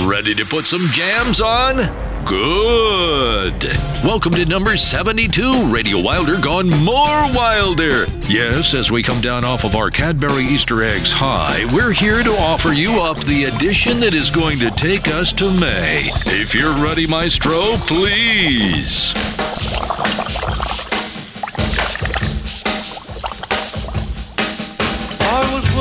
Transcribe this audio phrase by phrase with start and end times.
[0.00, 1.76] Ready to put some jams on?
[2.26, 3.62] Good.
[4.04, 8.04] Welcome to number 72, Radio Wilder Gone More Wilder.
[8.28, 12.32] Yes, as we come down off of our Cadbury Easter eggs high, we're here to
[12.32, 16.10] offer you up the edition that is going to take us to May.
[16.26, 19.14] If you're ready, Maestro, please.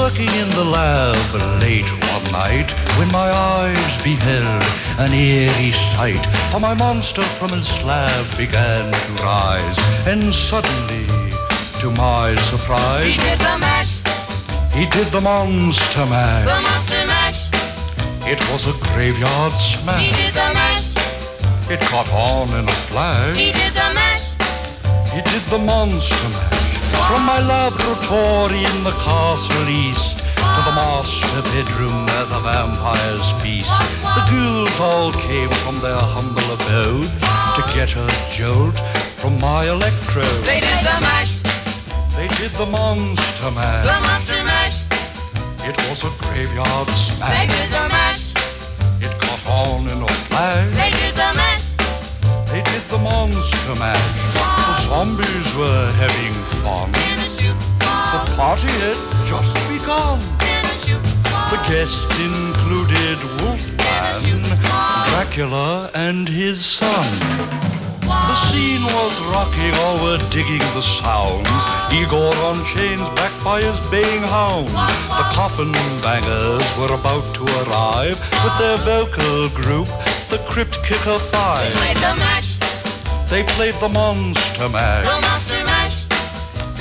[0.05, 4.63] Working in the lab late one night when my eyes beheld
[4.99, 6.23] an eerie sight.
[6.51, 11.07] For my monster from his slab began to rise, and suddenly,
[11.81, 13.93] to my surprise, He did the mash,
[14.77, 16.49] he did the monster mash.
[16.53, 17.41] the monster mash.
[18.31, 20.05] It was a graveyard smash.
[20.05, 20.89] He did the mash,
[21.73, 23.35] It caught on in a flash.
[23.35, 24.27] he did the mash.
[25.13, 26.55] He did the monster mash
[27.09, 27.39] from my
[27.85, 33.69] laboratory in the castle east to the master bedroom where the vampires feast.
[34.01, 37.11] The ghouls all came from their humble abode
[37.55, 38.77] to get a jolt
[39.21, 40.43] from my electrode.
[40.45, 41.41] They did the mash,
[42.15, 43.85] They did the monster mash.
[43.85, 44.85] the monster mash.
[45.67, 47.33] It was a graveyard smash.
[47.37, 48.33] They did the mash,
[49.01, 50.73] It caught on in a flash.
[50.75, 51.65] they did the mash.
[52.51, 54.09] They did the monster mash.
[54.33, 57.74] The zombies were having fun.
[58.35, 60.19] Party had just begun.
[60.19, 61.03] in a shoot,
[61.51, 64.43] The guests included Wolfman,
[65.09, 67.07] Dracula, and his son.
[68.05, 71.49] The scene was rocking, all were digging the sounds.
[71.91, 74.71] Igor on chains, backed by his baying hounds.
[75.19, 75.71] The coffin
[76.03, 79.87] bangers were about to arrive with their vocal group,
[80.29, 81.71] the Crypt Kicker Five.
[81.73, 82.57] Played the mash,
[83.29, 85.05] They played the Monster Mash.
[85.05, 85.54] the monster mash.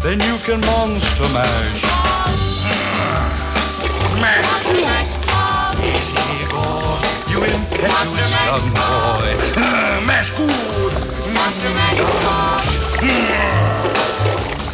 [0.00, 1.82] Then you can monster mash.
[4.22, 5.12] Monster mash,
[6.38, 6.98] Igor,
[7.30, 9.34] you impetuous young boy.
[10.06, 10.94] mash good.
[11.34, 11.98] monster mash.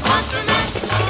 [0.06, 1.03] Monster mash.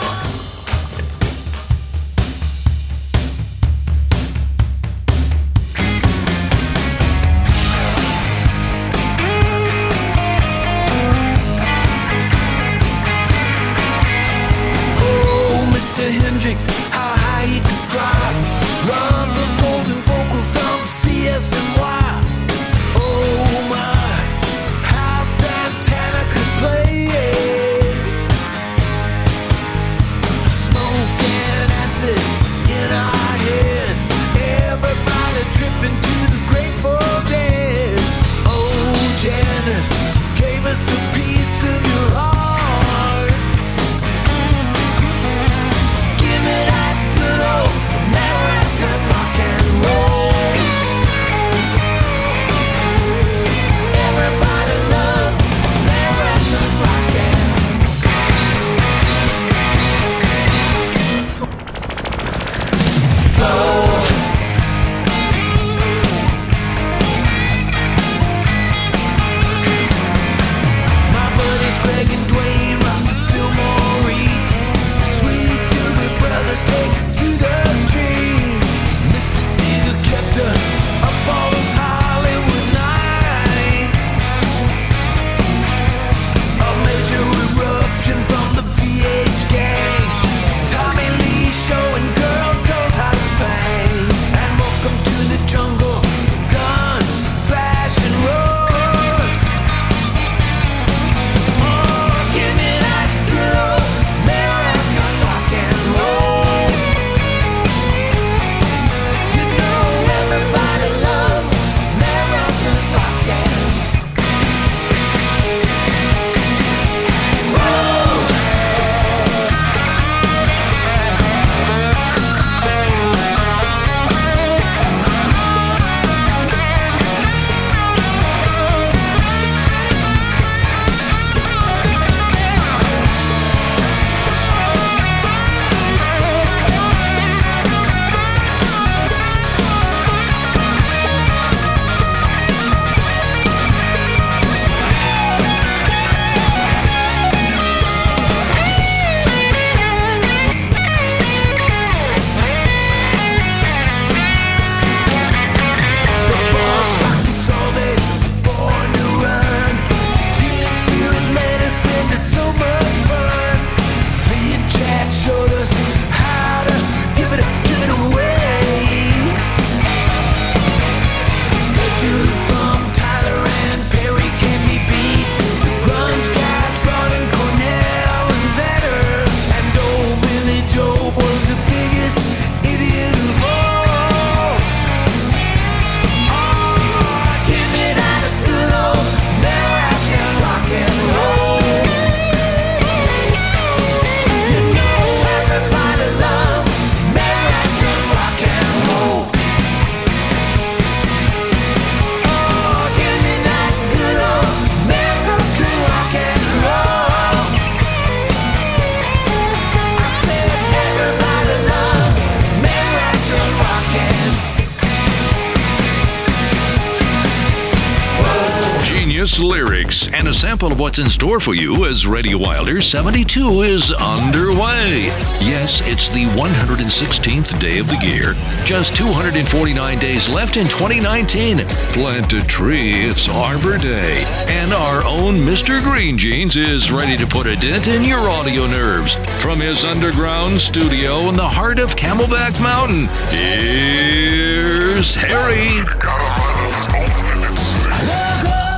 [220.64, 225.06] Sample of what's in store for you as Radio Wilder 72 is underway.
[225.44, 228.32] Yes, it's the 116th day of the year.
[228.64, 231.58] Just 249 days left in 2019.
[231.92, 234.24] Plant a tree, it's Arbor Day.
[234.48, 235.82] And our own Mr.
[235.82, 239.16] Green Jeans is ready to put a dent in your audio nerves.
[239.42, 245.82] From his underground studio in the heart of Camelback Mountain, here's Harry.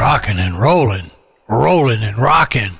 [0.00, 1.10] Rocking and rolling,
[1.48, 2.78] rolling and rocking.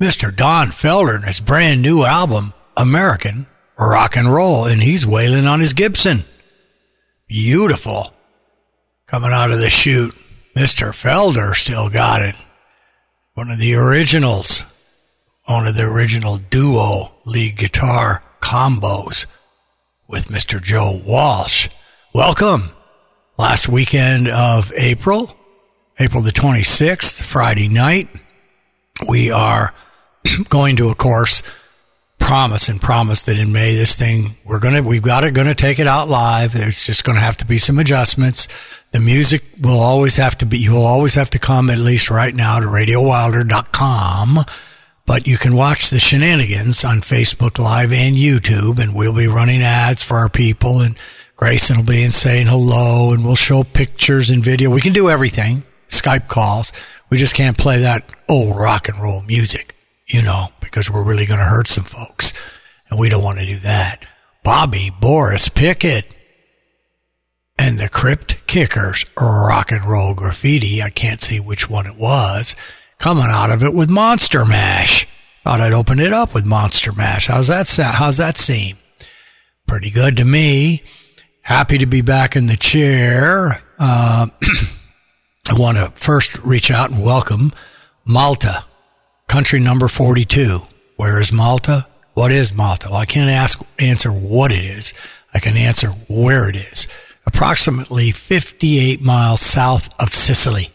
[0.00, 0.34] Mr.
[0.34, 3.46] Don Felder and his brand new album, American
[3.78, 6.24] Rock and Roll, and he's wailing on his Gibson.
[7.28, 8.12] Beautiful.
[9.06, 10.14] Coming out of the chute,
[10.56, 10.88] Mr.
[10.88, 12.36] Felder still got it.
[13.34, 14.64] One of the originals,
[15.44, 19.26] one of the original duo lead guitar combos
[20.08, 20.62] with Mr.
[20.62, 21.68] Joe Walsh.
[22.14, 22.70] Welcome.
[23.38, 25.35] Last weekend of April,
[25.98, 28.08] April the 26th, Friday night,
[29.08, 29.72] we are
[30.50, 31.42] going to, of course,
[32.18, 35.78] promise and promise that in May this thing we're gonna we've got it gonna take
[35.78, 36.52] it out live.
[36.52, 38.46] There's just gonna have to be some adjustments.
[38.92, 42.10] The music will always have to be you will always have to come at least
[42.10, 44.38] right now to radiowilder.com.
[45.06, 49.62] But you can watch the shenanigans on Facebook Live and YouTube, and we'll be running
[49.62, 50.98] ads for our people, and
[51.36, 54.68] Grayson will be in saying hello, and we'll show pictures and video.
[54.68, 55.62] We can do everything.
[55.88, 56.72] Skype calls.
[57.10, 59.74] We just can't play that old rock and roll music,
[60.06, 62.32] you know, because we're really going to hurt some folks.
[62.90, 64.04] And we don't want to do that.
[64.44, 66.06] Bobby Boris Pickett
[67.58, 70.82] and the Crypt Kickers rock and roll graffiti.
[70.82, 72.54] I can't see which one it was.
[72.98, 75.06] Coming out of it with Monster Mash.
[75.44, 77.26] Thought I'd open it up with Monster Mash.
[77.26, 77.94] How's that sound?
[77.94, 78.76] How's that seem?
[79.66, 80.82] Pretty good to me.
[81.42, 83.62] Happy to be back in the chair.
[83.78, 84.26] Uh,
[85.48, 87.52] I want to first reach out and welcome
[88.04, 88.64] Malta,
[89.28, 90.62] country number 42.
[90.96, 91.86] Where is Malta?
[92.14, 92.88] What is Malta?
[92.90, 94.92] Well, I can't ask, answer what it is.
[95.32, 96.88] I can answer where it is.
[97.26, 100.70] Approximately 58 miles south of Sicily,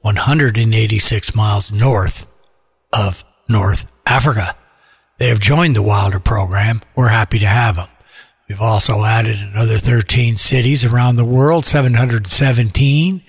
[0.00, 2.26] 186 miles north
[2.92, 4.56] of North Africa.
[5.18, 6.82] They have joined the Wilder program.
[6.96, 7.88] We're happy to have them.
[8.48, 13.22] We've also added another 13 cities around the world, 717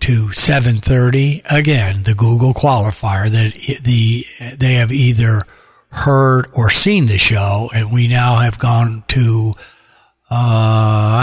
[0.00, 4.24] to 7:30 again the Google qualifier that the
[4.56, 5.42] they have either
[5.90, 9.54] heard or seen the show and we now have gone to
[10.30, 10.34] uh,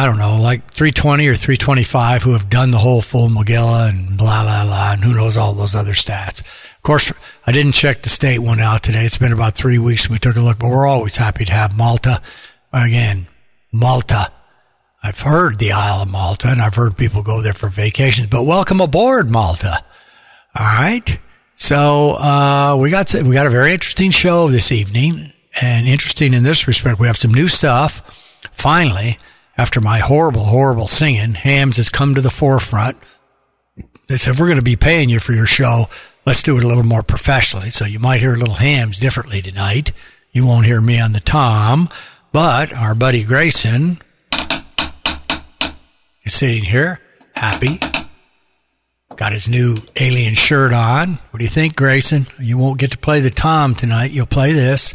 [0.01, 4.17] I don't know like 320 or 325 who have done the whole full Magilla and
[4.17, 6.41] blah blah blah and who knows all those other stats.
[6.41, 7.11] Of course
[7.45, 9.05] I didn't check the state one out today.
[9.05, 11.77] It's been about 3 weeks we took a look but we're always happy to have
[11.77, 12.21] Malta.
[12.73, 13.27] Again
[13.71, 14.31] Malta
[15.03, 18.43] I've heard the Isle of Malta and I've heard people go there for vacations, but
[18.43, 19.83] welcome aboard, Malta.
[20.55, 21.19] All right.
[21.55, 26.43] So, uh, we got, we got a very interesting show this evening and interesting in
[26.43, 26.99] this respect.
[26.99, 28.01] We have some new stuff.
[28.51, 29.17] Finally,
[29.57, 32.97] after my horrible, horrible singing, Hams has come to the forefront.
[34.07, 35.87] They said, we're going to be paying you for your show.
[36.25, 37.71] Let's do it a little more professionally.
[37.71, 39.93] So you might hear a little Hams differently tonight.
[40.31, 41.89] You won't hear me on the tom,
[42.31, 44.01] but our buddy Grayson,
[46.31, 46.99] sitting here,
[47.35, 47.79] happy.
[49.15, 51.19] Got his new alien shirt on.
[51.29, 52.27] What do you think, Grayson?
[52.39, 54.11] You won't get to play the tom tonight.
[54.11, 54.93] You'll play this.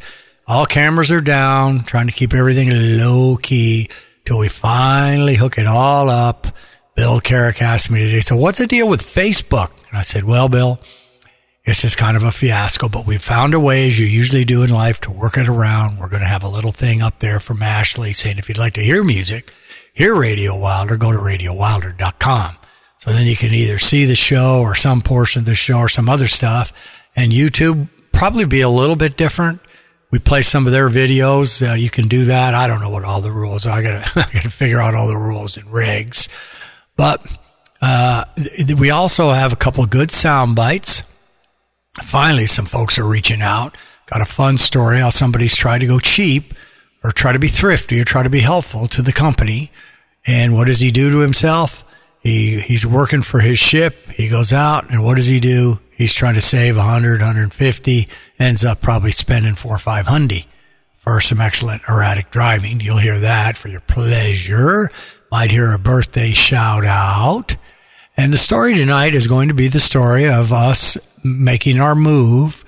[0.49, 3.89] All cameras are down, trying to keep everything low key
[4.25, 6.47] till we finally hook it all up.
[6.95, 9.71] Bill Carrick asked me today, so what's the deal with Facebook?
[9.89, 10.81] And I said, well, Bill,
[11.65, 14.63] it's just kind of a fiasco, but we found a way, as you usually do
[14.63, 15.99] in life, to work it around.
[15.99, 18.75] We're going to have a little thing up there from Ashley saying if you'd like
[18.75, 19.53] to hear music,
[19.97, 22.57] hear Radio Wilder, go to radiowilder.com.
[22.99, 25.89] So then you can either see the show or some portion of the show or
[25.89, 26.73] some other stuff.
[27.17, 29.61] And YouTube probably be a little bit different.
[30.11, 31.67] We play some of their videos.
[31.67, 32.53] Uh, you can do that.
[32.55, 33.79] I don't know what all the rules are.
[33.79, 36.29] I gotta, I gotta figure out all the rules and rigs.
[36.97, 37.27] But,
[37.81, 38.25] uh,
[38.79, 41.03] we also have a couple good sound bites.
[42.03, 43.77] Finally, some folks are reaching out.
[44.07, 46.55] Got a fun story how somebody's tried to go cheap
[47.03, 49.71] or try to be thrifty or try to be helpful to the company.
[50.27, 51.85] And what does he do to himself?
[52.21, 54.11] He, he's working for his ship.
[54.11, 55.79] He goes out and what does he do?
[55.93, 60.45] He's trying to save 100, 150, ends up probably spending four or five hundred
[60.99, 62.81] for some excellent erratic driving.
[62.81, 64.91] You'll hear that for your pleasure.
[65.31, 67.57] Might hear a birthday shout out.
[68.17, 72.65] And the story tonight is going to be the story of us making our move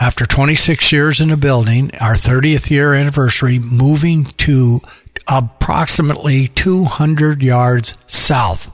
[0.00, 4.80] after 26 years in the building, our 30th year anniversary, moving to
[5.28, 8.70] approximately 200 yards south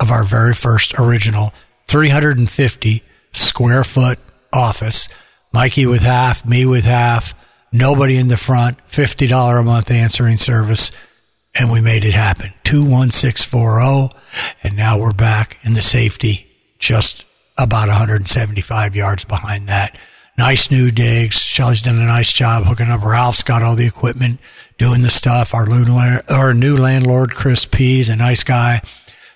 [0.00, 1.52] of our very first original
[1.86, 3.02] 350
[3.32, 4.18] square foot
[4.52, 5.08] office.
[5.52, 7.34] Mikey with half, me with half,
[7.72, 10.90] nobody in the front, $50 a month answering service,
[11.54, 12.52] and we made it happen.
[12.64, 14.14] 21640,
[14.62, 16.46] and now we're back in the safety
[16.78, 17.24] just
[17.56, 19.98] about 175 yards behind that.
[20.38, 21.36] Nice new digs.
[21.36, 23.02] Shelly's done a nice job hooking up.
[23.02, 24.38] Ralph's got all the equipment,
[24.78, 25.52] doing the stuff.
[25.52, 28.80] Our new, our new landlord, Chris P, is a nice guy.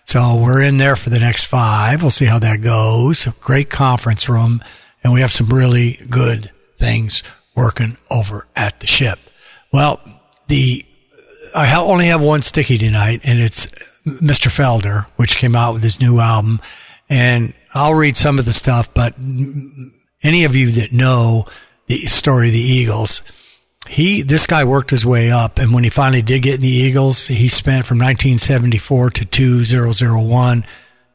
[0.05, 2.03] So we're in there for the next five.
[2.03, 3.27] We'll see how that goes.
[3.27, 4.63] A great conference room,
[5.03, 7.25] and we have some really good things
[7.57, 9.19] working over at the ship.
[9.73, 10.01] Well,
[10.47, 10.87] the
[11.53, 13.67] I only have one sticky tonight, and it's
[14.07, 14.51] Mr.
[14.51, 16.61] Felder, which came out with his new album.
[17.11, 19.15] And I'll read some of the stuff, but
[20.23, 21.47] any of you that know
[21.87, 23.23] the story of the Eagles,
[23.89, 26.69] he this guy worked his way up, and when he finally did get in the
[26.69, 30.65] Eagles, he spent from 1974 to 2001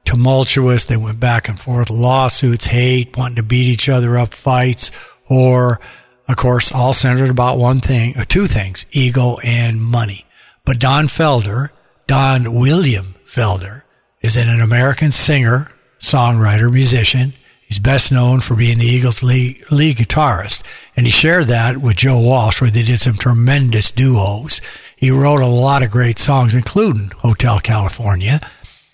[0.05, 0.85] tumultuous.
[0.85, 4.91] They went back and forth, lawsuits, hate, wanting to beat each other up, fights,
[5.29, 5.79] or
[6.27, 10.25] of course, all centered about one thing or two things: ego and money.
[10.65, 11.69] But Don Felder,
[12.05, 13.83] Don William Felder,
[14.21, 17.33] is an American singer, songwriter, musician.
[17.67, 20.63] He's best known for being the Eagles lead, lead guitarist,
[20.95, 24.61] and he shared that with Joe Walsh, where they did some tremendous duos.
[24.95, 28.39] He wrote a lot of great songs, including Hotel California.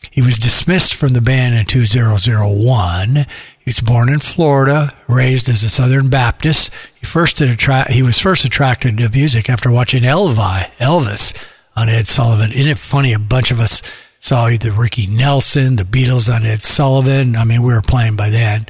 [0.09, 3.15] He was dismissed from the band in 2001.
[3.15, 3.25] He
[3.65, 6.71] was born in Florida, raised as a Southern Baptist.
[6.99, 11.33] He first attra- he was first attracted to music after watching Elvi, Elvis
[11.75, 12.51] on Ed Sullivan.
[12.51, 13.13] Isn't it funny?
[13.13, 13.83] A bunch of us
[14.23, 17.35] saw either Ricky Nelson, the Beatles on Ed Sullivan.
[17.35, 18.67] I mean, we were playing by then.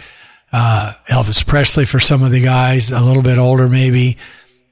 [0.51, 4.17] Uh, Elvis Presley for some of the guys, a little bit older maybe.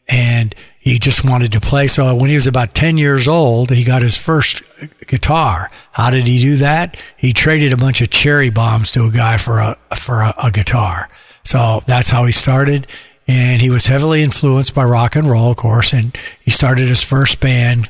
[0.10, 1.86] And he just wanted to play.
[1.86, 4.64] So when he was about 10 years old, he got his first
[5.06, 5.70] guitar.
[5.92, 6.98] How did he do that?
[7.16, 10.50] He traded a bunch of cherry bombs to a guy for a, for a, a
[10.50, 11.10] guitar.
[11.44, 12.88] So that's how he started.
[13.28, 15.94] And he was heavily influenced by rock and roll, of course.
[15.94, 17.88] And he started his first band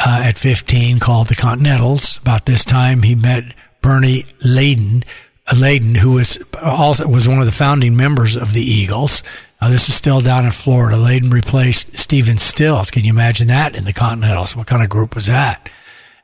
[0.00, 2.18] uh, at 15 called the Continentals.
[2.18, 5.04] About this time, he met Bernie Leadon,
[5.46, 9.22] uh, Leadon, who was also was one of the founding members of the Eagles.
[9.60, 10.96] Now, this is still down in Florida.
[10.96, 12.90] Leadon replaced Stephen Stills.
[12.90, 14.56] Can you imagine that in the Continentals?
[14.56, 15.68] What kind of group was that?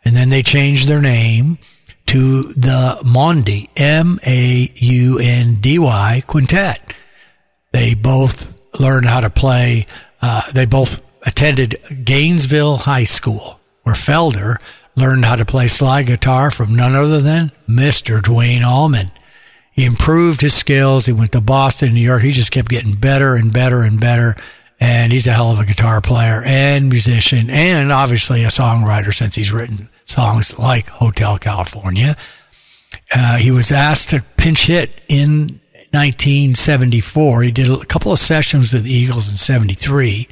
[0.04, 1.59] And then they changed their name
[2.06, 4.73] to the Maundy, M-A-U-N-D-Y
[6.26, 6.95] Quintet.
[7.73, 9.87] They both learned how to play.
[10.23, 13.55] Uh, they both attended Gainesville High School
[13.87, 14.57] where Felder
[14.97, 18.21] learned how to play slide guitar from none other than Mr.
[18.21, 19.12] Duane Allman.
[19.71, 21.07] He improved his skills.
[21.07, 22.23] He went to Boston, New York.
[22.23, 24.35] He just kept getting better and better and better.
[24.81, 29.37] And he's a hell of a guitar player and musician and obviously a songwriter since
[29.37, 32.16] he's written songs like Hotel California.
[33.14, 35.61] Uh, he was asked to pinch hit in
[35.93, 37.43] 1974.
[37.43, 40.26] He did a couple of sessions with the Eagles in 73.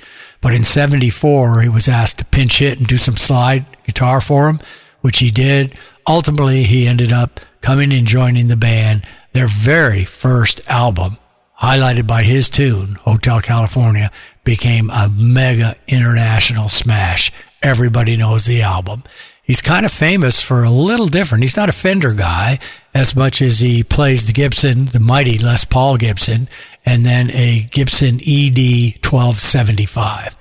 [0.44, 4.50] But in 74, he was asked to pinch hit and do some slide guitar for
[4.50, 4.60] him,
[5.00, 5.78] which he did.
[6.06, 9.06] Ultimately, he ended up coming and joining the band.
[9.32, 11.16] Their very first album,
[11.62, 14.10] highlighted by his tune, Hotel California,
[14.44, 17.32] became a mega international smash.
[17.62, 19.02] Everybody knows the album.
[19.42, 21.44] He's kind of famous for a little different.
[21.44, 22.58] He's not a Fender guy
[22.92, 26.48] as much as he plays the Gibson, the mighty Les Paul Gibson,
[26.84, 30.36] and then a Gibson ED 1275.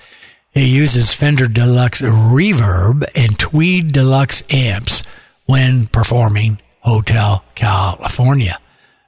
[0.54, 5.04] It uses Fender Deluxe Reverb and Tweed Deluxe amps
[5.46, 8.60] when performing Hotel California.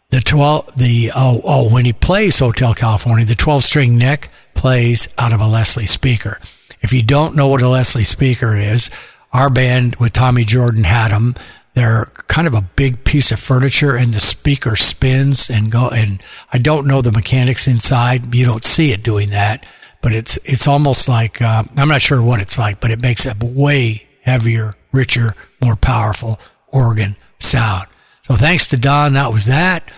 [0.09, 5.07] The 12, the, oh, oh, when he plays Hotel California, the 12 string neck plays
[5.17, 6.39] out of a Leslie speaker.
[6.81, 8.89] If you don't know what a Leslie speaker is,
[9.33, 11.35] our band with Tommy Jordan had them.
[11.75, 16.23] They're kind of a big piece of furniture and the speaker spins and go, and
[16.51, 18.33] I don't know the mechanics inside.
[18.33, 19.65] You don't see it doing that,
[20.01, 23.25] but it's, it's almost like, uh, I'm not sure what it's like, but it makes
[23.25, 27.87] a way heavier, richer, more powerful organ sound.
[28.21, 29.91] So thanks to Don, that was that.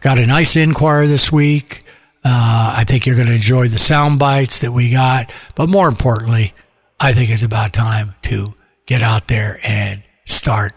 [0.00, 1.84] Got a nice inquiry this week.
[2.24, 5.88] Uh, I think you're going to enjoy the sound bites that we got, but more
[5.88, 6.54] importantly,
[6.98, 8.54] I think it's about time to
[8.86, 10.72] get out there and start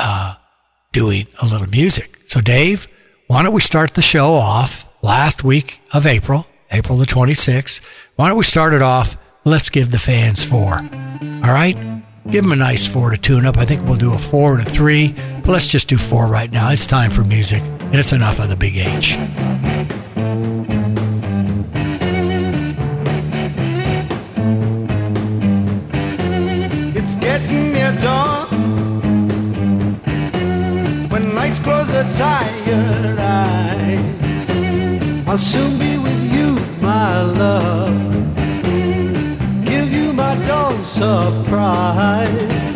[0.00, 0.34] uh,
[0.92, 2.18] doing a little music.
[2.24, 2.88] So, Dave,
[3.26, 7.80] why don't we start the show off last week of April, April the 26th?
[8.16, 9.16] Why don't we start it off?
[9.44, 10.74] Let's give the fans four.
[10.74, 11.76] All right?
[12.30, 13.56] Give them a nice four to tune up.
[13.56, 16.50] I think we'll do a four and a three, but let's just do four right
[16.50, 16.70] now.
[16.70, 19.16] It's time for music, and it's enough of the big H.
[32.00, 34.00] your tired eyes.
[35.28, 37.94] I'll soon be with you, my love.
[39.64, 42.69] Give you my dawn surprise.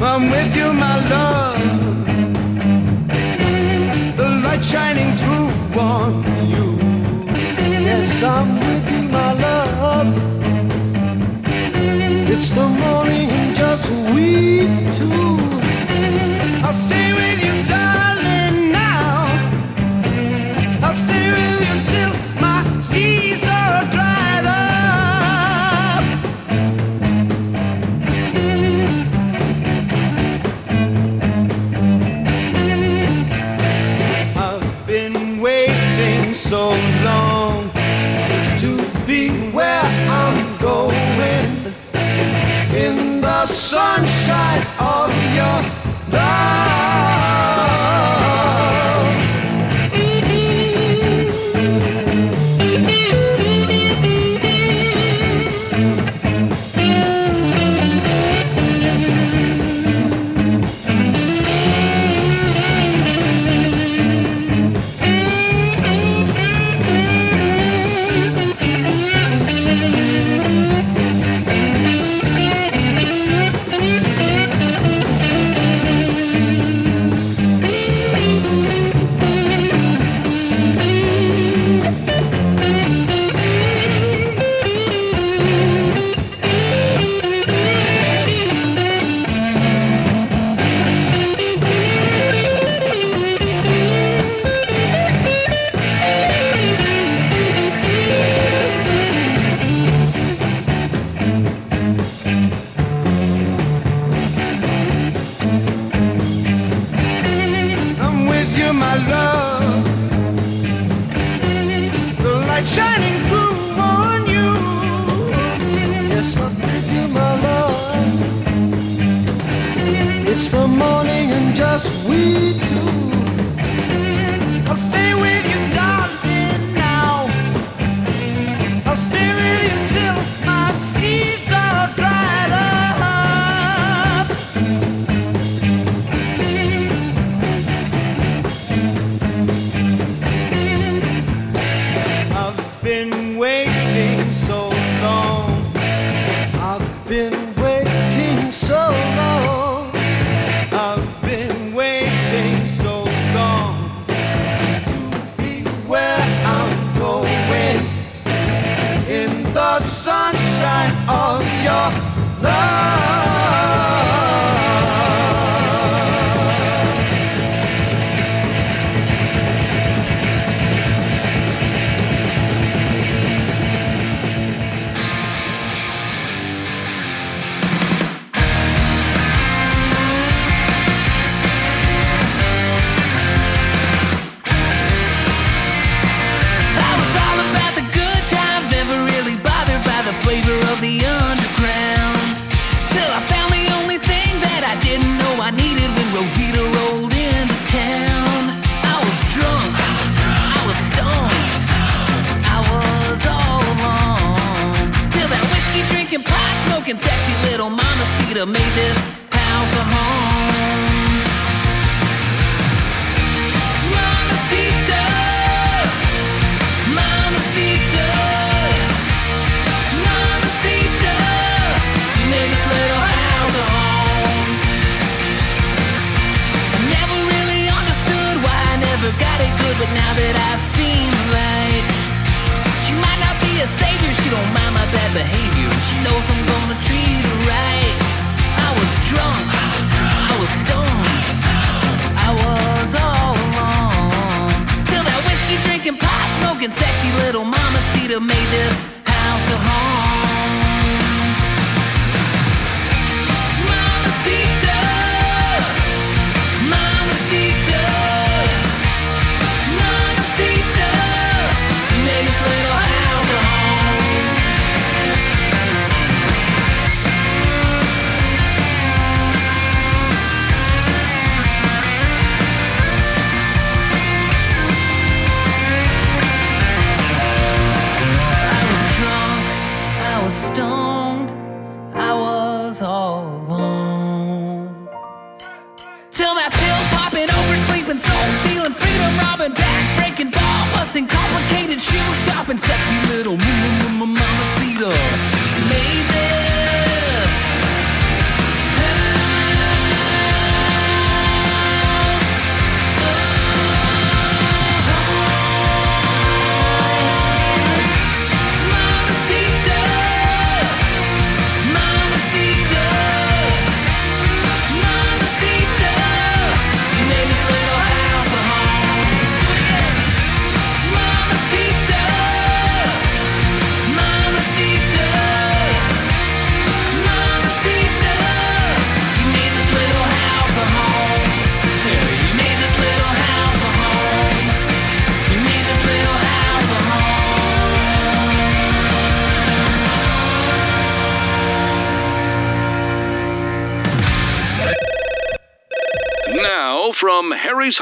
[0.00, 1.62] I'm with you, my love.
[4.18, 6.10] The light shining through on
[6.52, 6.68] you.
[7.88, 10.08] Yes, I'm with you, my love.
[12.32, 14.66] It's the morning, just we
[14.98, 15.47] two.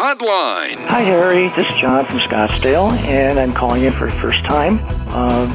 [0.07, 0.87] Hotline.
[0.87, 1.49] Hi, Harry.
[1.57, 4.79] This is John from Scottsdale, and I'm calling you for the first time.
[5.09, 5.51] Um,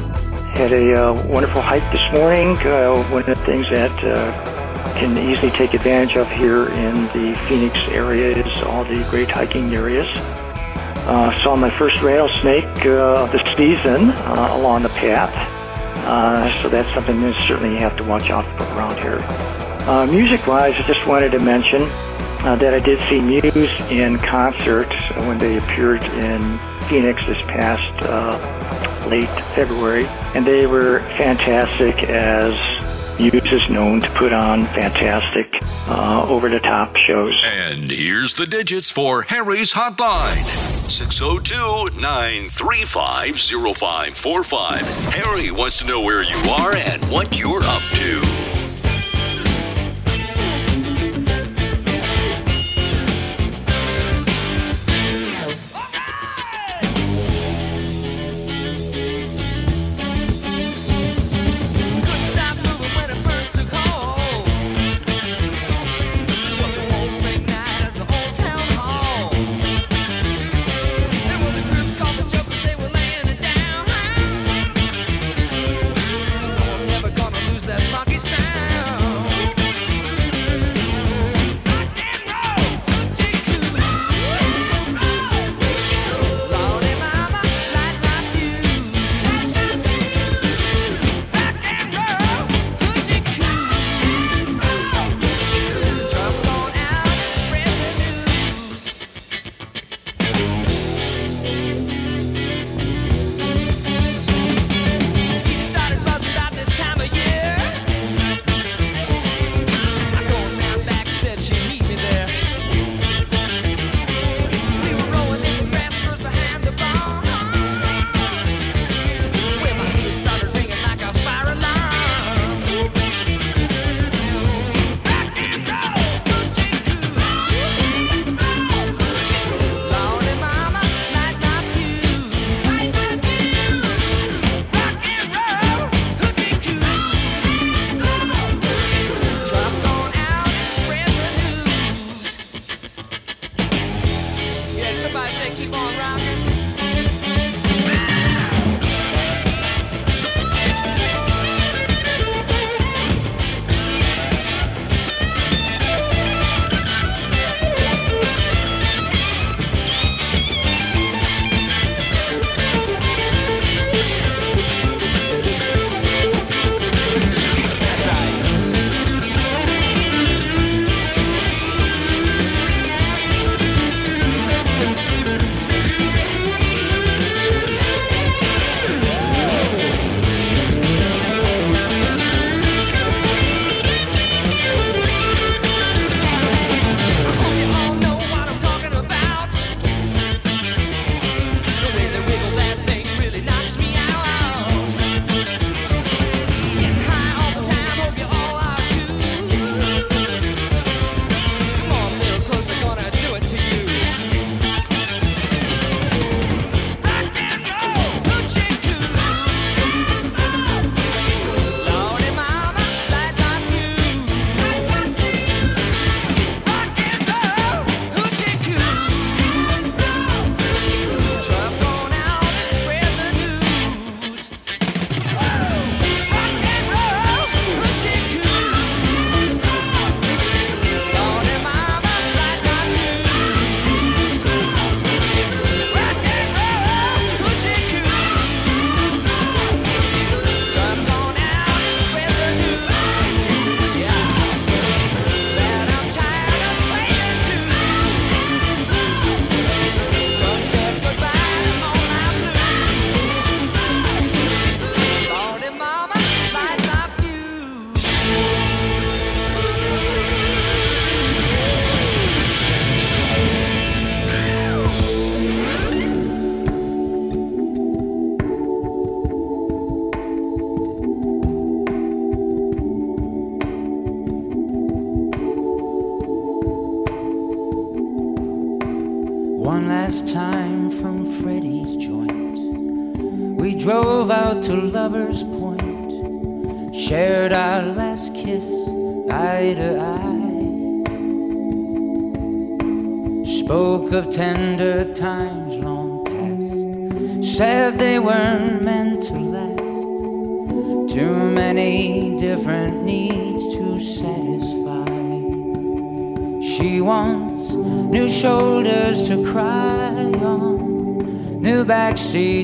[0.52, 2.58] had a uh, wonderful hike this morning.
[2.58, 7.34] Uh, one of the things that uh, can easily take advantage of here in the
[7.48, 10.06] Phoenix area is all the great hiking areas.
[11.08, 15.32] Uh, saw my first rattlesnake uh, the season uh, along the path,
[16.06, 19.20] uh, so that's something that certainly you have to watch out for around here.
[19.88, 21.88] Uh, music-wise, I just wanted to mention
[22.44, 24.92] uh, that I did see Muse in concert
[25.26, 32.54] when they appeared in Phoenix this past uh, late February, and they were fantastic as
[33.18, 35.46] Muse is known to put on fantastic
[35.86, 37.40] uh, over-the-top shows.
[37.44, 40.42] And here's the digits for Harry's Hotline
[40.90, 44.80] 602 935 0545.
[45.14, 48.51] Harry wants to know where you are and what you're up to.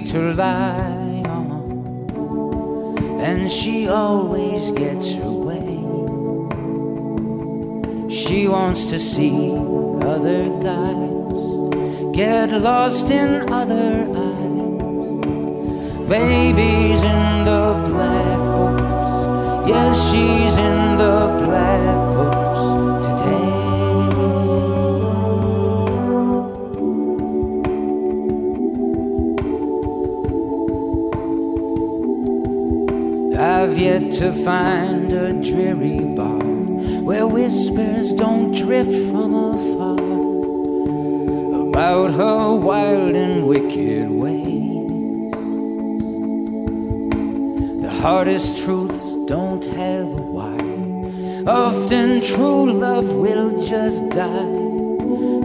[0.00, 5.78] To lie on, and she always gets her way.
[8.10, 9.52] She wants to see
[10.02, 14.48] other guys, get lost in other eyes.
[16.08, 21.97] Babies in the black books, yes, she's in the black
[33.98, 36.38] To find a dreary bar
[37.02, 39.98] where whispers don't drift from afar
[41.68, 45.32] about her wild and wicked ways.
[47.82, 50.58] The hardest truths don't have a why.
[51.46, 54.54] Often true love will just die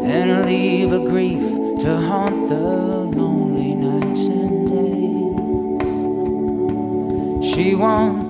[0.05, 1.43] and leave a grief
[1.81, 4.69] to haunt the lonely nights and
[7.41, 7.53] days.
[7.53, 8.22] She wants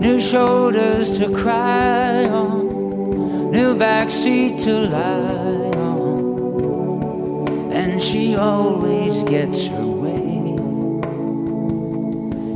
[0.00, 9.86] new shoulders to cry on, new backseat to lie on, and she always gets her
[9.86, 10.56] way.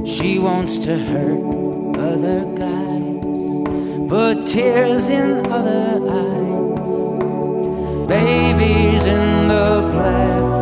[0.07, 1.44] She wants to hurt
[1.98, 6.44] other guys, put tears in other eyes.
[8.09, 10.53] Babies in the black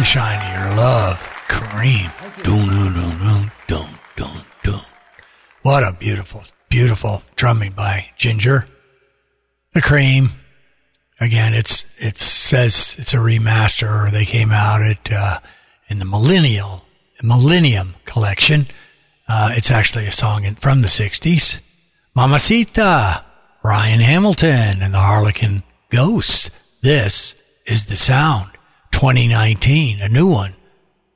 [0.00, 1.18] sunshine your love.
[1.46, 2.10] Kareem.
[5.62, 8.66] What a beautiful, beautiful drumming by Ginger.
[9.74, 10.30] The Cream.
[11.20, 15.40] Again, it's it says it's a remaster, or they came out at uh,
[15.88, 16.82] in the Millennial
[17.22, 18.68] Millennium collection.
[19.28, 21.60] Uh, it's actually a song in, from the '60s.
[22.16, 23.22] Mamacita,
[23.62, 26.50] Ryan Hamilton, and the Harlequin Ghosts.
[26.82, 27.34] This
[27.66, 28.49] is the sound.
[29.00, 30.54] 2019, a new one.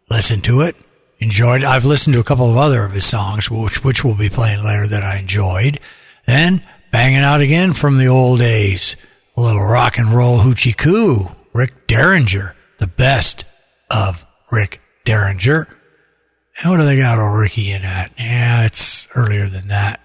[0.08, 0.74] Listen to it.
[1.18, 1.62] Enjoyed.
[1.64, 4.64] I've listened to a couple of other of his songs, which which we'll be playing
[4.64, 5.78] later that I enjoyed.
[6.26, 8.96] Then banging out again from the old days.
[9.36, 11.30] A little rock and roll hoochie coo.
[11.52, 13.44] Rick Derringer, the best
[13.90, 15.68] of Rick Derringer.
[16.62, 18.12] And what do they got old Ricky in at?
[18.16, 20.00] Yeah, it's earlier than that.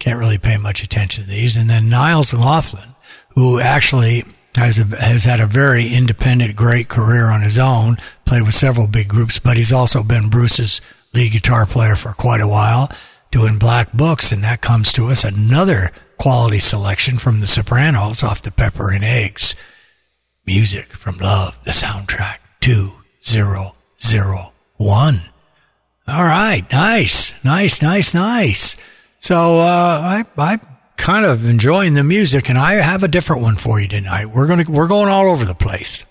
[0.00, 1.56] Can't really pay much attention to these.
[1.56, 2.96] And then Nils Lofgren,
[3.36, 4.24] who actually
[4.56, 7.96] has a, has had a very independent, great career on his own.
[8.24, 10.80] Played with several big groups, but he's also been Bruce's
[11.12, 12.90] lead guitar player for quite a while,
[13.30, 18.42] doing Black Books, and that comes to us another quality selection from The Sopranos off
[18.42, 19.56] the Pepper and Eggs.
[20.46, 22.92] Music from Love, the soundtrack two
[23.22, 25.22] zero zero one.
[26.08, 28.76] All right, nice, nice, nice, nice.
[29.18, 30.58] So uh, I I
[31.00, 34.26] kind of enjoying the music, and I have a different one for you tonight.
[34.26, 36.04] We're gonna we're going all over the place.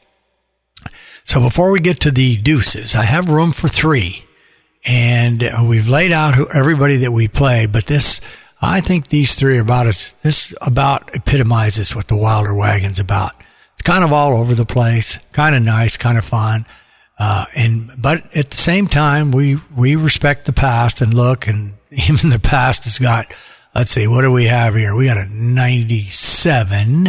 [1.24, 4.26] So before we get to the deuces, I have room for three,
[4.84, 7.68] and we've laid out who, everybody that we play.
[7.68, 8.20] But this,
[8.62, 13.34] I think these three are about as this about epitomizes what the Wilder Wagon's about.
[13.74, 16.66] It's kind of all over the place, kind of nice, kind of fun.
[17.20, 21.76] Uh, and but at the same time, we we respect the past and look, and
[21.92, 23.32] even the past has got.
[23.76, 24.96] Let's see, what do we have here?
[24.96, 27.08] We got a '97,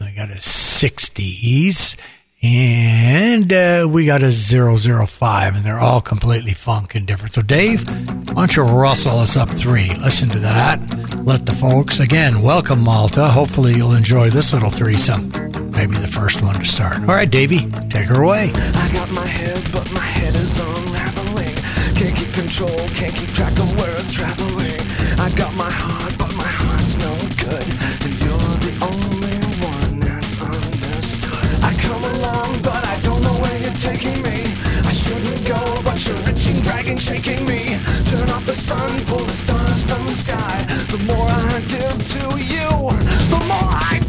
[0.00, 1.96] we got a '60s,
[2.42, 7.34] and uh, we got a 005, and they're all completely funk and different.
[7.34, 7.86] So, Dave,
[8.30, 9.90] why don't you rustle us up three?
[9.96, 10.80] Listen to that.
[11.26, 13.28] Let the folks again welcome Malta.
[13.28, 15.30] Hopefully, you'll enjoy this little threesome.
[15.72, 17.00] Maybe the first one to start.
[17.00, 18.50] All right, Davey, take her away.
[18.54, 21.54] I got my head, but my head is unraveling.
[21.96, 24.91] Can't keep control, can't keep track of where it's traveling.
[25.22, 27.62] I got my heart, but my heart's no good.
[28.02, 31.62] And you're the only one that's understood.
[31.62, 34.50] I come along, but I don't know where you're taking me.
[34.82, 37.78] I shouldn't go, but you're reaching, dragging, shaking me.
[38.10, 40.66] Turn off the sun, pull the stars from the sky.
[40.90, 42.70] The more I give to you,
[43.30, 44.01] the more I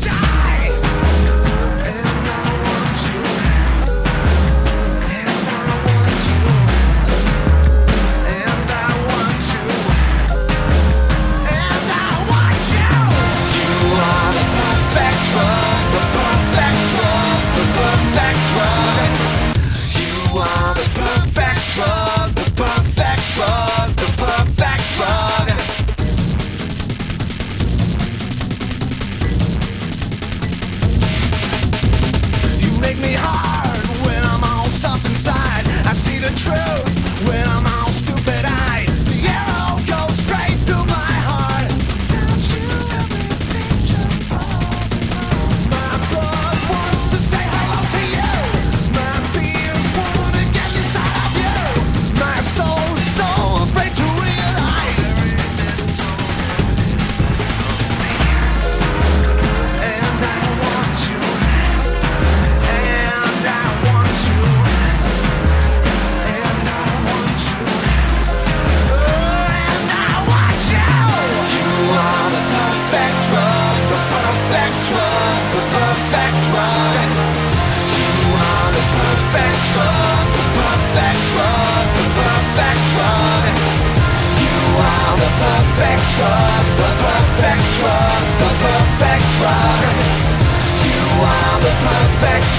[36.43, 36.92] truth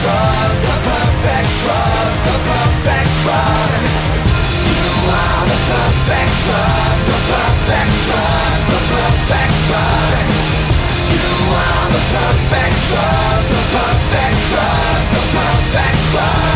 [0.05, 3.73] the perfect drug, the perfect drug.
[4.69, 10.29] You are the perfect drug, the perfect drug, the perfect drug.
[11.09, 16.54] You are the perfect drug, the perfect drug, the perfect drug.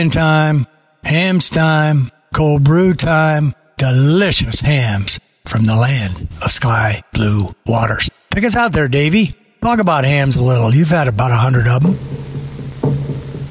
[0.00, 0.66] Hawaiian time,
[1.04, 8.08] Hamm's time, cold brew time, delicious Hamm's from the land of sky blue waters.
[8.30, 9.34] Take us out there, Davy.
[9.60, 10.74] Talk about hams a little.
[10.74, 11.98] You've had about a hundred of them.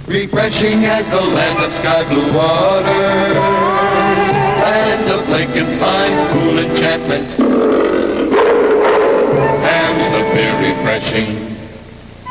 [0.07, 3.35] Refreshing as the land of sky blue waters,
[4.65, 7.27] land of lake and fine cool enchantment.
[9.61, 11.55] Hamm's the very refreshing.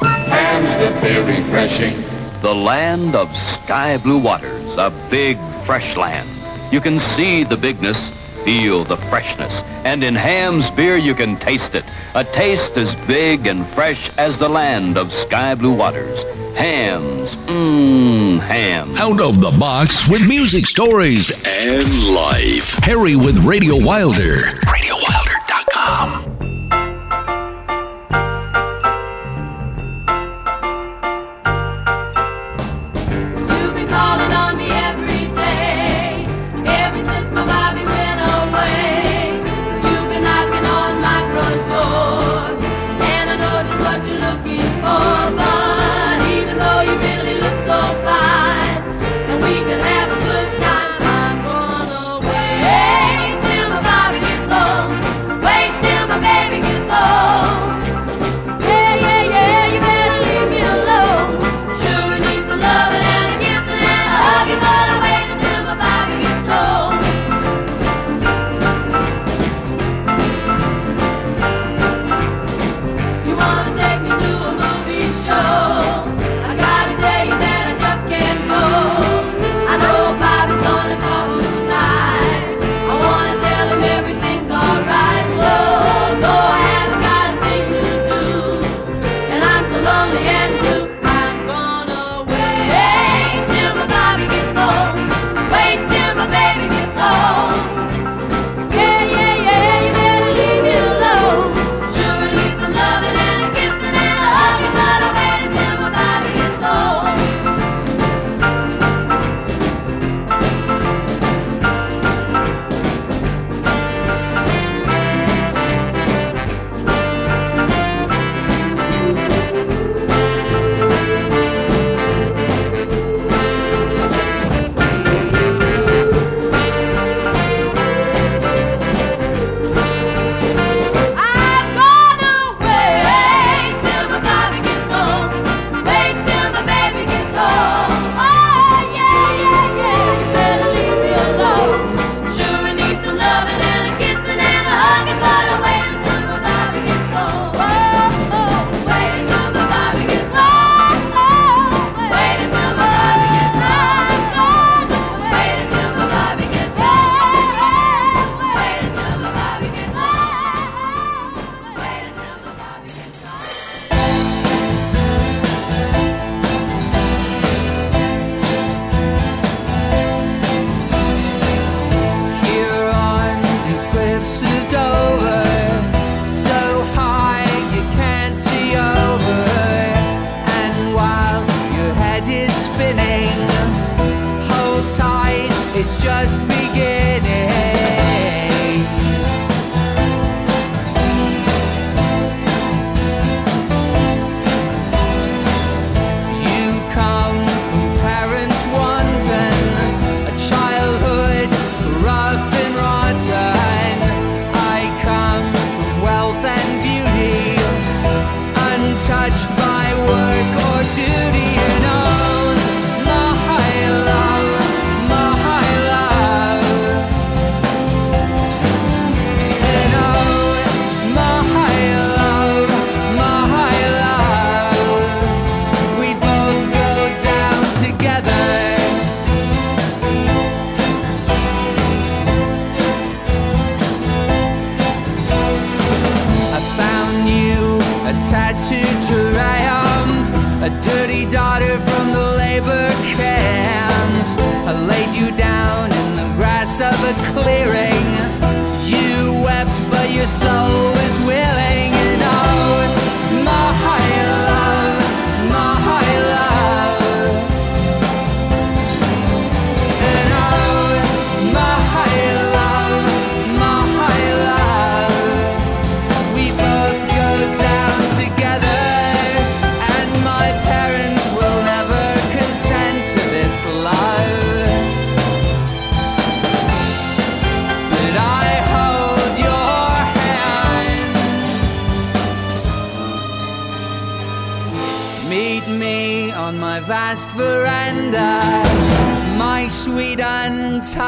[0.02, 2.07] Hamm's the very refreshing.
[2.40, 6.28] The land of sky blue waters, a big, fresh land.
[6.72, 7.98] You can see the bigness,
[8.44, 9.60] feel the freshness.
[9.84, 11.84] And in Hamm's beer, you can taste it.
[12.14, 16.22] A taste as big and fresh as the land of sky blue waters.
[16.56, 18.94] Hamm's, mmm, ham.
[18.96, 22.74] Out of the box with music stories and life.
[22.84, 24.57] Harry with Radio Wilder.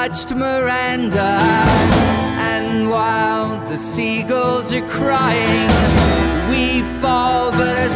[0.03, 1.38] Untouched Miranda.
[2.38, 5.68] And while the seagulls are crying,
[6.51, 7.90] we fall, but our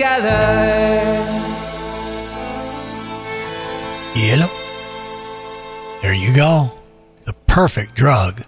[0.00, 1.04] together.
[4.16, 4.50] Yellow.
[6.00, 6.72] There you go.
[7.26, 8.44] The perfect drug.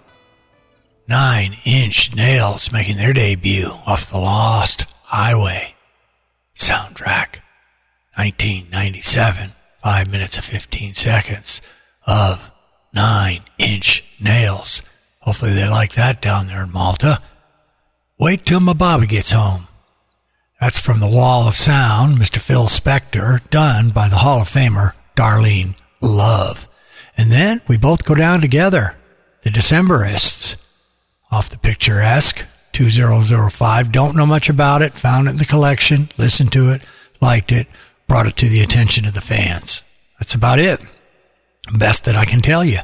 [1.07, 5.75] Nine inch nails making their debut off the Lost Highway
[6.55, 7.41] soundtrack.
[8.15, 9.51] 1997.
[9.83, 11.61] Five minutes and 15 seconds
[12.07, 12.51] of
[12.95, 14.81] nine inch nails.
[15.19, 17.21] Hopefully they like that down there in Malta.
[18.17, 19.67] Wait till my Bobby gets home.
[20.63, 22.37] That's from the Wall of Sound, Mr.
[22.37, 26.69] Phil Spector, done by the Hall of Famer Darlene Love.
[27.17, 28.95] And then we both go down together,
[29.41, 30.55] the Decemberists,
[31.29, 33.91] off the Picaresque 2005.
[33.91, 36.81] Don't know much about it, found it in the collection, listened to it,
[37.19, 37.67] liked it,
[38.07, 39.81] brought it to the attention of the fans.
[40.17, 40.81] That's about it.
[41.77, 42.79] Best that I can tell you.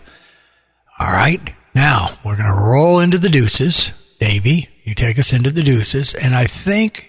[1.00, 3.94] All right, now we're going to roll into the deuces.
[4.20, 7.09] Davey, you take us into the deuces, and I think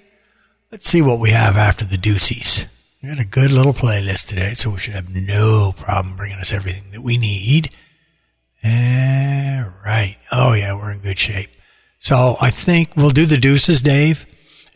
[0.70, 2.66] let's see what we have after the deuces.
[3.02, 6.52] We had a good little playlist today, so we should have no problem bringing us
[6.52, 7.70] everything that we need.
[8.64, 10.16] All right.
[10.30, 11.50] Oh yeah, we're in good shape.
[11.98, 14.26] So I think we'll do the deuces, Dave,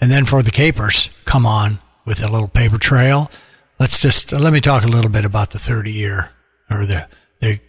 [0.00, 3.30] and then for the capers, come on with a little paper trail.
[3.78, 6.30] Let's just uh, let me talk a little bit about the 30 year
[6.70, 7.06] or the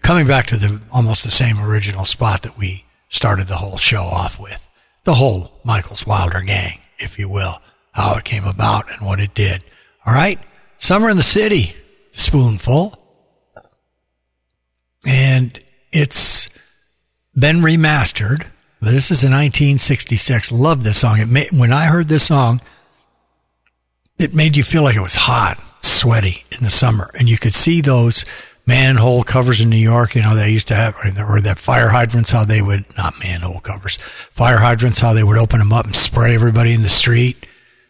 [0.02, 4.04] coming back to the almost the same original spot that we started the whole show
[4.04, 4.62] off with.
[5.04, 7.60] The whole Michael's Wilder gang, if you will,
[7.96, 9.64] how it came about and what it did.
[10.06, 10.38] All right.
[10.78, 11.74] Summer in the City,
[12.12, 13.00] the spoonful.
[15.08, 15.58] And
[15.94, 16.50] it's
[17.34, 18.48] been remastered.
[18.82, 20.52] This is a 1966.
[20.52, 21.20] Love this song.
[21.20, 22.62] It made, when I heard this song,
[24.20, 27.54] it made you feel like it was hot, sweaty in the summer, and you could
[27.54, 28.26] see those
[28.68, 30.16] manhole covers in New York.
[30.16, 32.32] You know they used to have, or that fire hydrants.
[32.32, 35.00] How they would not manhole covers, fire hydrants.
[35.00, 37.46] How they would open them up and spray everybody in the street.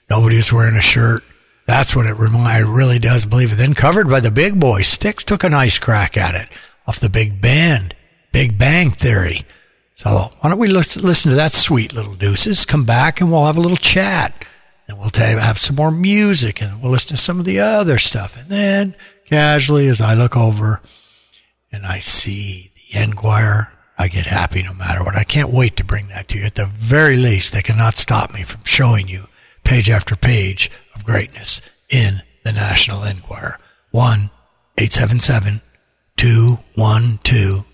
[0.09, 1.23] Nobody was wearing a shirt.
[1.67, 2.11] That's what it.
[2.11, 3.55] It really does believe it.
[3.55, 4.83] Then covered by the big boy.
[4.83, 6.49] Styx took a nice crack at it
[6.85, 7.95] off the big band,
[8.31, 9.41] Big Bang Theory.
[9.95, 12.65] So why don't we listen, to that sweet little deuces?
[12.65, 14.45] Come back and we'll have a little chat.
[14.87, 18.37] And we'll have some more music and we'll listen to some of the other stuff.
[18.37, 18.95] And then
[19.25, 20.81] casually as I look over
[21.71, 25.15] and I see the Enquire, I get happy no matter what.
[25.15, 26.43] I can't wait to bring that to you.
[26.43, 29.27] At the very least, they cannot stop me from showing you
[29.65, 31.59] page after page of greatness
[31.89, 33.59] in the National Enquirer.
[33.91, 34.29] 1
[34.77, 35.61] 877
[36.17, 37.65] 212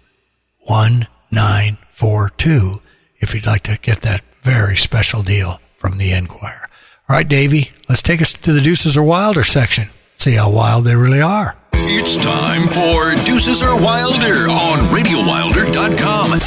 [0.65, 2.81] 1942
[3.19, 6.67] if you'd like to get that very special deal from the Enquirer.
[7.09, 9.89] All right, Davey, let's take us to the Deuces or Wilder section.
[10.13, 11.55] See how wild they really are.
[11.73, 16.39] It's time for Deuces or Wilder on RadioWilder.com.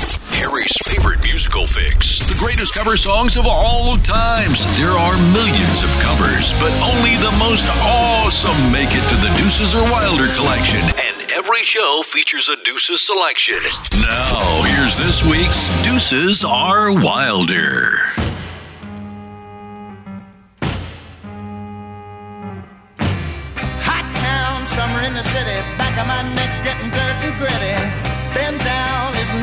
[0.63, 2.21] Favorite musical fix.
[2.29, 4.65] The greatest cover songs of all times.
[4.79, 9.75] There are millions of covers, but only the most awesome make it to the Deuces
[9.75, 10.79] or Wilder collection.
[10.79, 13.59] And every show features a Deuces selection.
[14.01, 17.91] Now, here's this week's Deuces are Wilder.
[23.83, 26.64] Hot town, summer in the city, back of my neck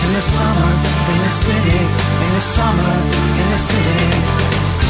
[0.00, 0.72] It's in the summer,
[1.12, 1.78] in the city,
[2.24, 2.92] in the summer,
[3.36, 4.08] in the city.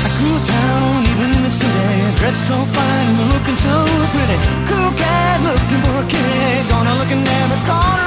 [0.06, 2.16] A cool town, even in the city.
[2.20, 3.74] Dressed so fine, looking so
[4.14, 4.38] pretty.
[4.70, 6.68] Cool cat looking for a kitty.
[6.68, 7.99] Gonna look in every corner.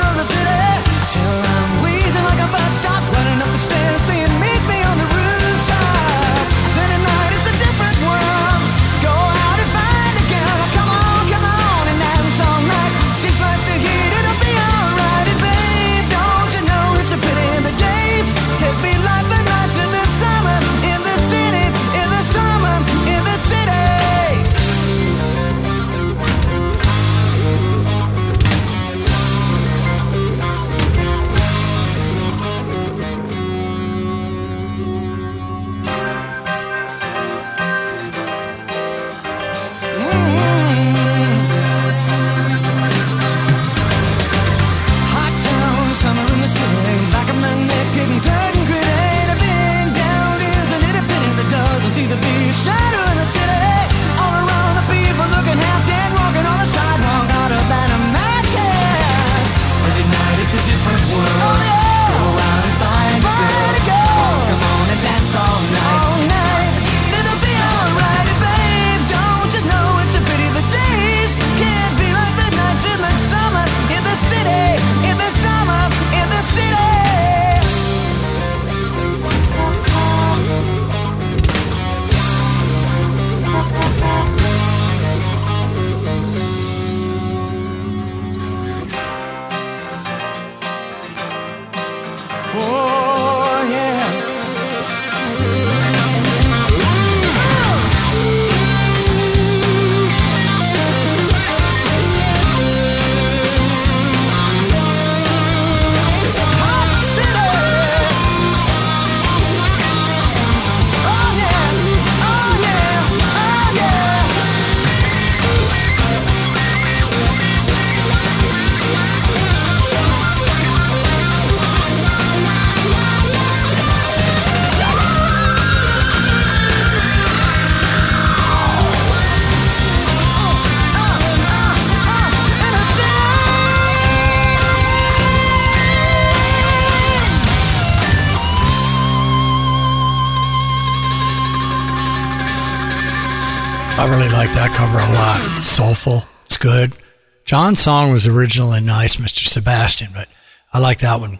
[147.64, 149.48] John's song was original and nice, Mr.
[149.48, 150.28] Sebastian, but
[150.74, 151.40] I like that one.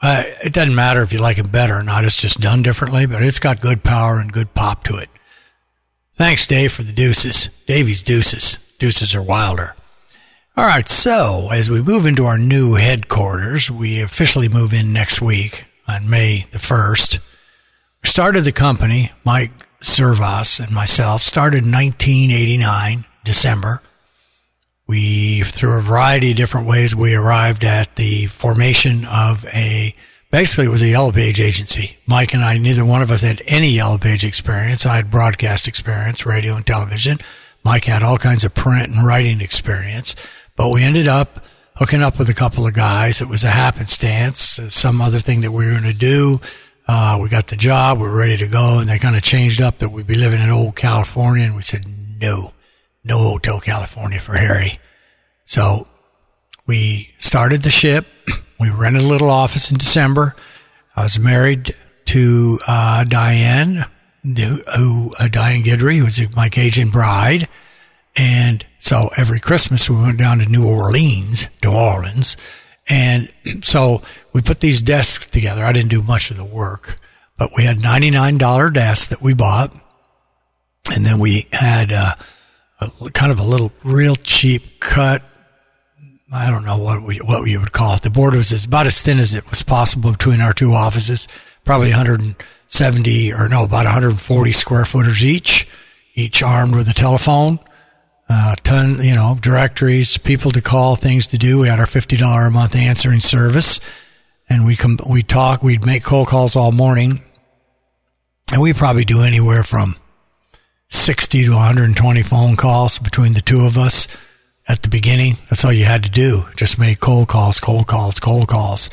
[0.00, 2.06] Uh, it doesn't matter if you like it better or not.
[2.06, 5.10] It's just done differently, but it's got good power and good pop to it.
[6.16, 7.50] Thanks, Dave, for the deuces.
[7.66, 8.56] Davy's deuces.
[8.78, 9.76] Deuces are wilder.
[10.56, 15.20] All right, so as we move into our new headquarters, we officially move in next
[15.20, 17.18] week on May the 1st.
[18.02, 19.52] We started the company, Mike
[19.82, 23.82] Servas and myself, started in 1989, December.
[24.90, 29.94] We, through a variety of different ways, we arrived at the formation of a,
[30.32, 31.96] basically it was a Yellow Page agency.
[32.08, 34.84] Mike and I, neither one of us had any Yellow Page experience.
[34.84, 37.20] I had broadcast experience, radio and television.
[37.64, 40.16] Mike had all kinds of print and writing experience,
[40.56, 41.44] but we ended up
[41.76, 43.20] hooking up with a couple of guys.
[43.20, 46.40] It was a happenstance, some other thing that we were going to do.
[46.88, 49.60] Uh, we got the job, we were ready to go, and they kind of changed
[49.60, 51.84] up that we'd be living in old California, and we said,
[52.20, 52.52] no,
[53.04, 54.78] no Hotel California for Harry.
[55.44, 55.86] So
[56.66, 58.06] we started the ship.
[58.60, 60.36] We rented a little office in December.
[60.94, 61.74] I was married
[62.04, 63.86] to uh, Diane,
[64.22, 67.48] who, who uh, Diane Guidry, who was my Cajun bride.
[68.16, 72.36] And so every Christmas we went down to New Orleans, New Orleans.
[72.86, 73.32] And
[73.62, 74.02] so
[74.34, 75.64] we put these desks together.
[75.64, 77.00] I didn't do much of the work,
[77.38, 79.72] but we had $99 desks that we bought.
[80.92, 82.14] And then we had uh,
[82.80, 85.22] a, kind of a little real cheap cut.
[86.32, 88.02] I don't know what we, what you would call it.
[88.02, 91.26] The board was as, about as thin as it was possible between our two offices,
[91.64, 95.66] probably 170 or no, about 140 square footers each,
[96.14, 97.58] each armed with a telephone
[98.30, 101.58] uh, ton, you know, directories, people to call, things to do.
[101.58, 103.80] We had our fifty dollar a month answering service,
[104.48, 107.24] and we come, we talk, we'd make cold calls all morning,
[108.52, 109.96] and we probably do anywhere from
[110.90, 114.06] sixty to one hundred and twenty phone calls between the two of us
[114.68, 115.38] at the beginning.
[115.48, 118.90] That's all you had to do, just make cold calls, cold calls, cold calls,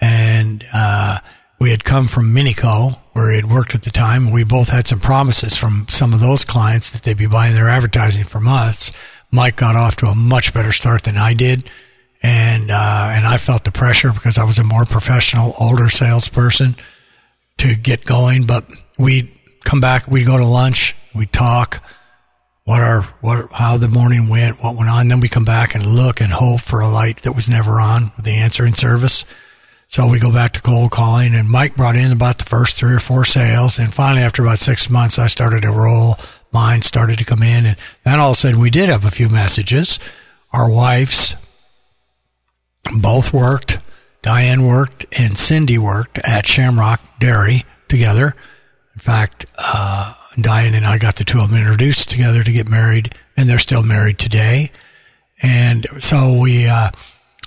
[0.00, 1.18] and uh,
[1.60, 4.30] we had come from Minico, where he had worked at the time.
[4.30, 7.68] We both had some promises from some of those clients that they'd be buying their
[7.68, 8.90] advertising from us.
[9.30, 11.68] Mike got off to a much better start than I did.
[12.24, 16.76] And, uh, and I felt the pressure because I was a more professional, older salesperson
[17.58, 18.46] to get going.
[18.46, 19.30] But we'd
[19.64, 21.82] come back, we'd go to lunch, we'd talk
[22.64, 25.08] what our, what, how the morning went, what went on.
[25.08, 28.12] Then we come back and look and hope for a light that was never on
[28.16, 29.24] with the answering service.
[29.88, 32.94] So we go back to cold calling, and Mike brought in about the first three
[32.94, 33.78] or four sales.
[33.78, 36.16] And finally, after about six months, I started to roll.
[36.50, 39.10] Mine started to come in, and then all of a sudden, we did have a
[39.10, 39.98] few messages.
[40.52, 41.36] Our wives
[43.00, 43.78] both worked.
[44.22, 48.34] Diane worked, and Cindy worked at Shamrock Dairy together.
[48.94, 52.68] In fact, uh, Diane and I got the two of them introduced together to get
[52.68, 54.70] married, and they're still married today.
[55.42, 56.66] And so we.
[56.68, 56.90] Uh,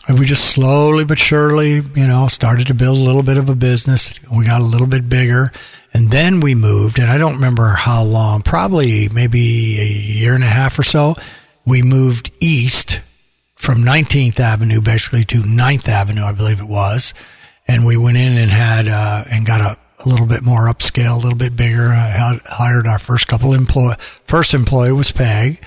[0.07, 3.55] we just slowly but surely, you know, started to build a little bit of a
[3.55, 4.13] business.
[4.29, 5.51] We got a little bit bigger.
[5.95, 10.43] And then we moved, and I don't remember how long, probably maybe a year and
[10.43, 11.15] a half or so.
[11.65, 12.99] We moved east
[13.55, 17.13] from 19th Avenue basically to 9th Avenue, I believe it was.
[17.67, 21.16] And we went in and had, uh, and got a, a little bit more upscale,
[21.16, 21.88] a little bit bigger.
[21.88, 23.93] I had, hired our first couple employ,
[24.26, 25.62] first employee was Peg.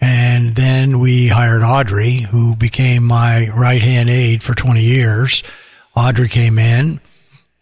[0.00, 5.42] And then we hired Audrey, who became my right hand aide for 20 years.
[5.94, 7.00] Audrey came in,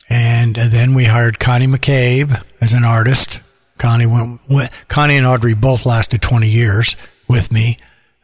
[0.08, 3.40] and then we hired Connie McCabe as an artist.
[3.78, 6.96] Connie went, went, Connie and Audrey both lasted 20 years
[7.26, 7.76] with me,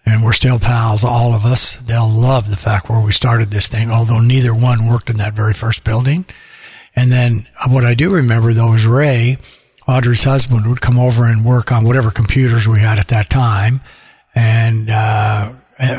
[0.07, 1.75] and we're still pals, all of us.
[1.77, 5.35] They'll love the fact where we started this thing, although neither one worked in that
[5.35, 6.25] very first building.
[6.97, 9.39] And then what I do remember though is Ray,
[9.87, 13.81] Audrey's husband, would come over and work on whatever computers we had at that time
[14.35, 15.53] and uh,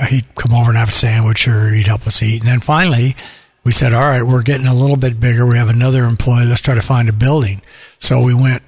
[0.09, 2.41] he'd come over and have a sandwich or he'd help us eat.
[2.41, 3.15] And then finally,
[3.63, 5.45] we said, all right, we're getting a little bit bigger.
[5.45, 6.45] We have another employee.
[6.45, 7.61] Let's try to find a building.
[7.99, 8.61] So we went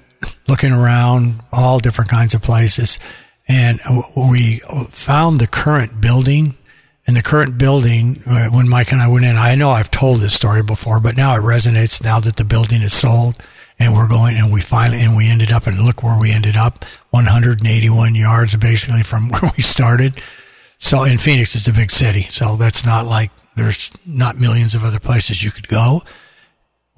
[0.48, 2.98] looking around all different kinds of places
[3.46, 3.80] and
[4.16, 4.58] we
[4.90, 6.56] found the current building.
[7.08, 10.20] And the current building, uh, when Mike and I went in, I know I've told
[10.20, 13.42] this story before, but now it resonates now that the building is sold
[13.78, 16.54] and we're going and we finally and we ended up and look where we ended
[16.54, 20.20] up 181 yards basically from where we started.
[20.76, 24.84] So in phoenix is a big city so that's not like there's not millions of
[24.84, 26.02] other places you could go.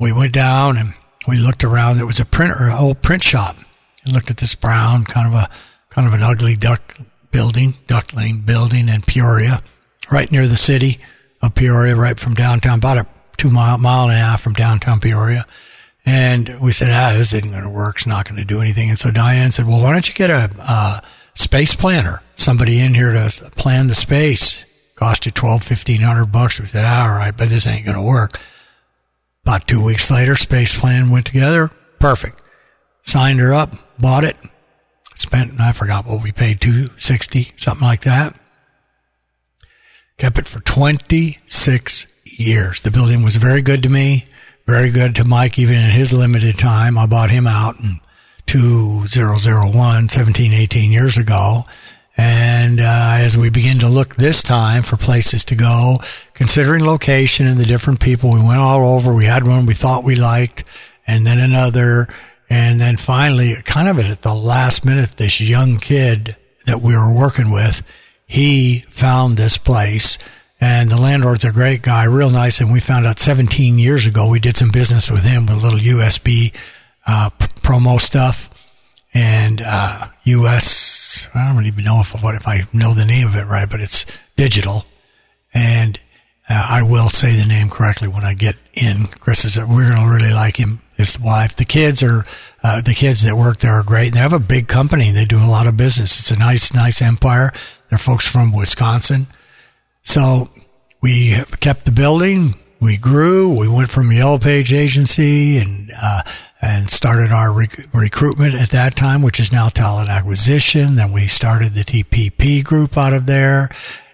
[0.00, 0.92] We went down and
[1.28, 1.98] we looked around.
[1.98, 3.56] There was a printer an old print shop.
[4.04, 5.48] And looked at this brown kind of a
[5.90, 6.98] kind of an ugly duck
[7.30, 9.62] building duckling building in peoria
[10.10, 10.98] right near the city
[11.42, 13.06] of peoria right from downtown about a
[13.36, 15.46] two mile mile and a half from downtown peoria
[16.06, 17.96] and we said, ah, this isn't going to work.
[17.96, 18.88] It's not going to do anything.
[18.88, 21.00] And so Diane said, well, why don't you get a, uh,
[21.34, 24.64] space planner, somebody in here to plan the space.
[24.96, 26.60] Cost you twelve, fifteen hundred bucks.
[26.60, 28.38] We said, all right, but this ain't going to work.
[29.44, 31.70] About two weeks later, space plan went together.
[31.98, 32.42] Perfect.
[33.02, 34.36] Signed her up, bought it,
[35.14, 38.38] spent, I forgot what we paid, 260, something like that.
[40.20, 42.82] Kept it for 26 years.
[42.82, 44.26] The building was very good to me,
[44.66, 46.98] very good to Mike, even in his limited time.
[46.98, 48.00] I bought him out in
[48.44, 51.64] 2001, 17, 18 years ago.
[52.18, 55.96] And uh, as we begin to look this time for places to go,
[56.34, 59.14] considering location and the different people, we went all over.
[59.14, 60.64] We had one we thought we liked,
[61.06, 62.08] and then another.
[62.50, 67.10] And then finally, kind of at the last minute, this young kid that we were
[67.10, 67.82] working with,
[68.30, 70.16] he found this place.
[70.60, 72.60] And the landlord's a great guy, real nice.
[72.60, 75.60] And we found out 17 years ago, we did some business with him with a
[75.60, 76.54] little USB
[77.08, 78.48] uh, p- promo stuff
[79.12, 81.26] and uh, US.
[81.34, 83.80] I don't even know if what if I know the name of it right, but
[83.80, 84.06] it's
[84.36, 84.84] digital,
[85.52, 85.98] and
[86.48, 89.08] uh, I will say the name correctly when I get in.
[89.08, 90.82] Chris is we're gonna really like him.
[91.00, 92.24] His wife, the kids are
[92.62, 94.08] uh, the kids that work there are great.
[94.08, 95.10] And they have a big company.
[95.10, 96.18] They do a lot of business.
[96.18, 97.52] It's a nice, nice empire.
[97.88, 99.26] They're folks from Wisconsin.
[100.02, 100.50] So
[101.00, 102.54] we kept the building.
[102.80, 103.58] We grew.
[103.58, 106.22] We went from Yellow Page Agency and uh,
[106.62, 110.96] and started our rec- recruitment at that time, which is now talent acquisition.
[110.96, 113.70] Then we started the TPP group out of there,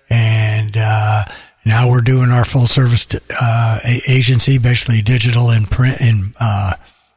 [0.09, 1.25] and uh,
[1.67, 3.09] now we're doing our full service
[3.41, 6.75] uh, agency, basically digital and print in uh,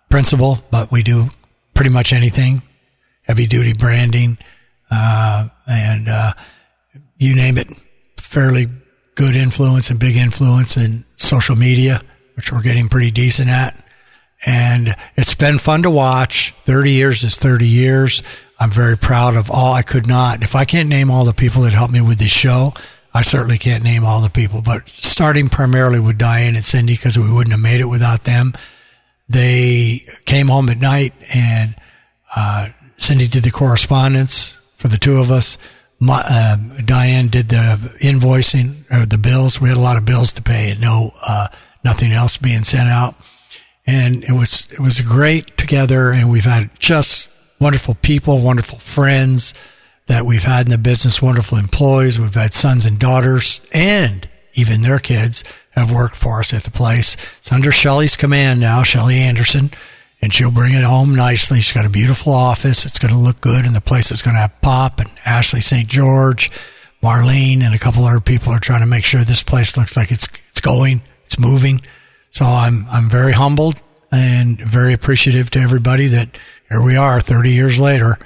[0.09, 1.29] principle, but we do
[1.75, 2.63] pretty much anything,
[3.21, 4.39] heavy duty branding,
[4.89, 6.33] uh, and uh,
[7.19, 7.69] you name it,
[8.17, 8.67] fairly
[9.13, 12.01] good influence and big influence in social media,
[12.35, 13.77] which we're getting pretty decent at.
[14.47, 16.55] And it's been fun to watch.
[16.65, 18.23] 30 years is 30 years.
[18.59, 19.73] I'm very proud of all.
[19.73, 22.31] I could not, if I can't name all the people that helped me with this
[22.31, 22.73] show,
[23.13, 27.17] I certainly can't name all the people, but starting primarily with Diane and Cindy, because
[27.17, 28.53] we wouldn't have made it without them.
[29.27, 31.75] They came home at night and,
[32.35, 35.57] uh, Cindy did the correspondence for the two of us.
[35.99, 39.59] My, uh, Diane did the invoicing or the bills.
[39.59, 41.47] We had a lot of bills to pay and no, uh,
[41.83, 43.15] nothing else being sent out.
[43.87, 46.11] And it was, it was great together.
[46.11, 49.53] And we've had just wonderful people, wonderful friends
[50.09, 52.19] that we've had in the business, wonderful employees.
[52.19, 56.71] We've had sons and daughters and even their kids have worked for us at the
[56.71, 57.15] place.
[57.37, 59.69] It's under Shelley's command now, Shelley Anderson,
[60.19, 61.61] and she'll bring it home nicely.
[61.61, 62.87] She's got a beautiful office.
[62.87, 65.61] It's going to look good, and the place is going to have Pop and Ashley
[65.61, 65.87] St.
[65.87, 66.49] George,
[67.03, 70.11] Marlene, and a couple other people are trying to make sure this place looks like
[70.11, 71.79] it's it's going, it's moving.
[72.31, 73.79] So I'm I'm very humbled
[74.11, 76.29] and very appreciative to everybody that
[76.67, 78.17] here we are 30 years later,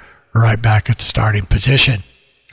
[0.42, 2.02] right back at the starting position.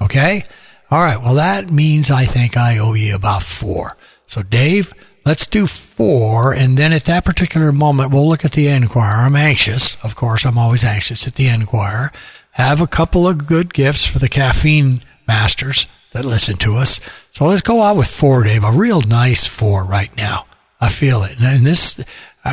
[0.01, 0.43] Okay?
[0.89, 1.21] All right.
[1.21, 3.95] Well, that means I think I owe you about four.
[4.25, 4.93] So, Dave,
[5.25, 6.53] let's do four.
[6.53, 9.25] And then at that particular moment, we'll look at the Enquirer.
[9.25, 9.97] I'm anxious.
[10.03, 12.11] Of course, I'm always anxious at the Enquirer.
[12.51, 16.99] Have a couple of good gifts for the caffeine masters that listen to us.
[17.31, 18.63] So let's go out with four, Dave.
[18.63, 20.45] A real nice four right now.
[20.81, 21.39] I feel it.
[21.39, 22.03] And this,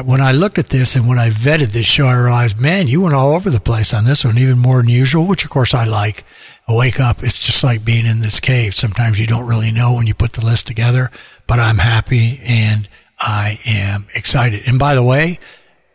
[0.05, 3.01] when I looked at this and when I vetted this show, I realized, man, you
[3.01, 5.75] went all over the place on this one, even more than usual, which of course
[5.75, 6.25] I like.
[6.69, 8.75] I wake up, it's just like being in this cave.
[8.75, 11.11] Sometimes you don't really know when you put the list together,
[11.47, 12.87] but I'm happy and
[13.19, 14.65] I am excited.
[14.67, 15.39] And by the way,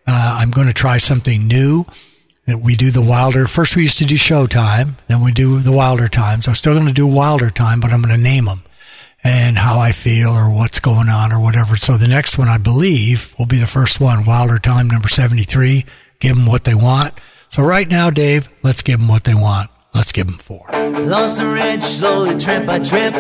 [0.08, 1.86] uh, I'm going to try something new.
[2.46, 3.48] That we do the Wilder.
[3.48, 6.46] First, we used to do Showtime, then we do the Wilder times.
[6.46, 8.64] I'm still going to do Wilder time, but I'm going to name them
[9.24, 11.78] and how I feel or what's going on or whatever.
[11.78, 15.86] So the next one, I believe, will be the first one, Wilder Time number 73.
[16.20, 17.14] Give them what they want.
[17.50, 19.70] So right now, Dave, let's give them what they want.
[19.94, 20.66] Let's give them four.
[20.72, 23.14] Lost the ridge, slowly trip by trip.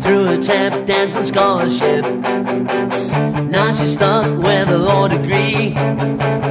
[0.00, 2.04] Through a tap dancing scholarship.
[2.04, 5.70] Now she's stuck with a law degree.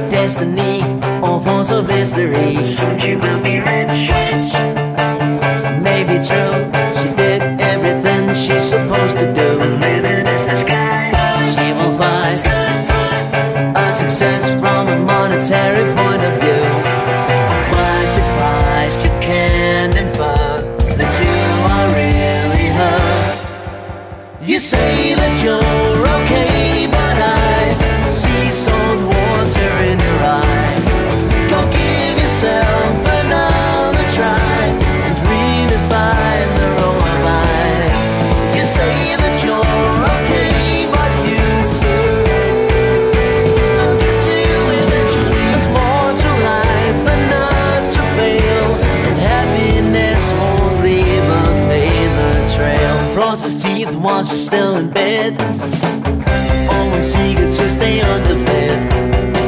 [0.08, 0.82] Destiny
[1.22, 2.74] or force of history.
[2.76, 4.54] Soon she will be rich.
[5.82, 6.70] Maybe true.
[6.94, 7.19] She did everything
[8.40, 9.48] she's supposed to do.
[9.84, 11.12] Living is sky.
[11.52, 16.39] She will find a success from a monetary point of view.
[54.02, 55.40] while she's still in bed.
[56.70, 59.39] Always eager to stay underfed.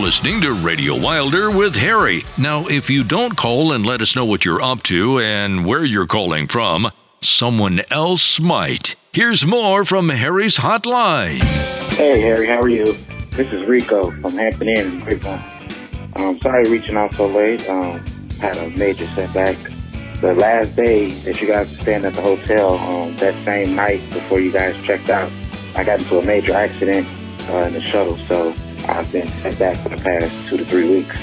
[0.00, 2.22] listening to Radio Wilder with Harry.
[2.38, 5.84] Now, if you don't call and let us know what you're up to and where
[5.84, 6.90] you're calling from,
[7.20, 8.94] someone else might.
[9.12, 11.42] Here's more from Harry's Hotline.
[11.96, 12.94] Hey, Harry, how are you?
[13.32, 15.28] This is Rico from Hampton Inn in
[16.16, 17.68] I'm um, sorry reaching out so late.
[17.68, 18.02] Um,
[18.40, 19.56] had a major setback.
[20.22, 24.00] The last day that you guys were staying at the hotel, um, that same night
[24.10, 25.30] before you guys checked out,
[25.74, 27.06] I got into a major accident
[27.50, 28.16] uh, in the shuttle.
[28.26, 28.54] So
[28.88, 31.16] I've been sent back for the past two to three weeks.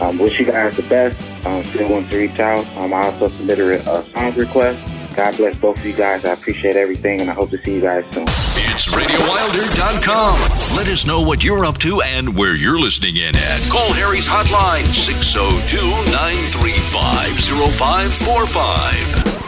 [0.00, 1.46] Um, wish you guys the best.
[1.46, 2.66] Um, still want to reach out.
[2.76, 4.80] Um, I also submitted a, song request.
[5.16, 6.24] God bless both of you guys.
[6.24, 8.22] I appreciate everything, and I hope to see you guys soon.
[8.24, 10.76] It's RadioWilder.com.
[10.76, 13.60] Let us know what you're up to and where you're listening in at.
[13.70, 15.76] Call Harry's hotline, 602
[16.12, 17.40] 935
[17.74, 19.47] 0545.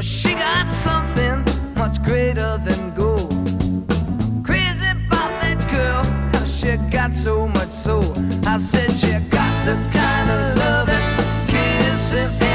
[0.00, 1.44] Cause she got something
[1.74, 3.30] much greater than gold.
[4.42, 8.14] Crazy about that girl, how she got so much soul.
[8.46, 12.49] I said she got the kind of loving, kissing.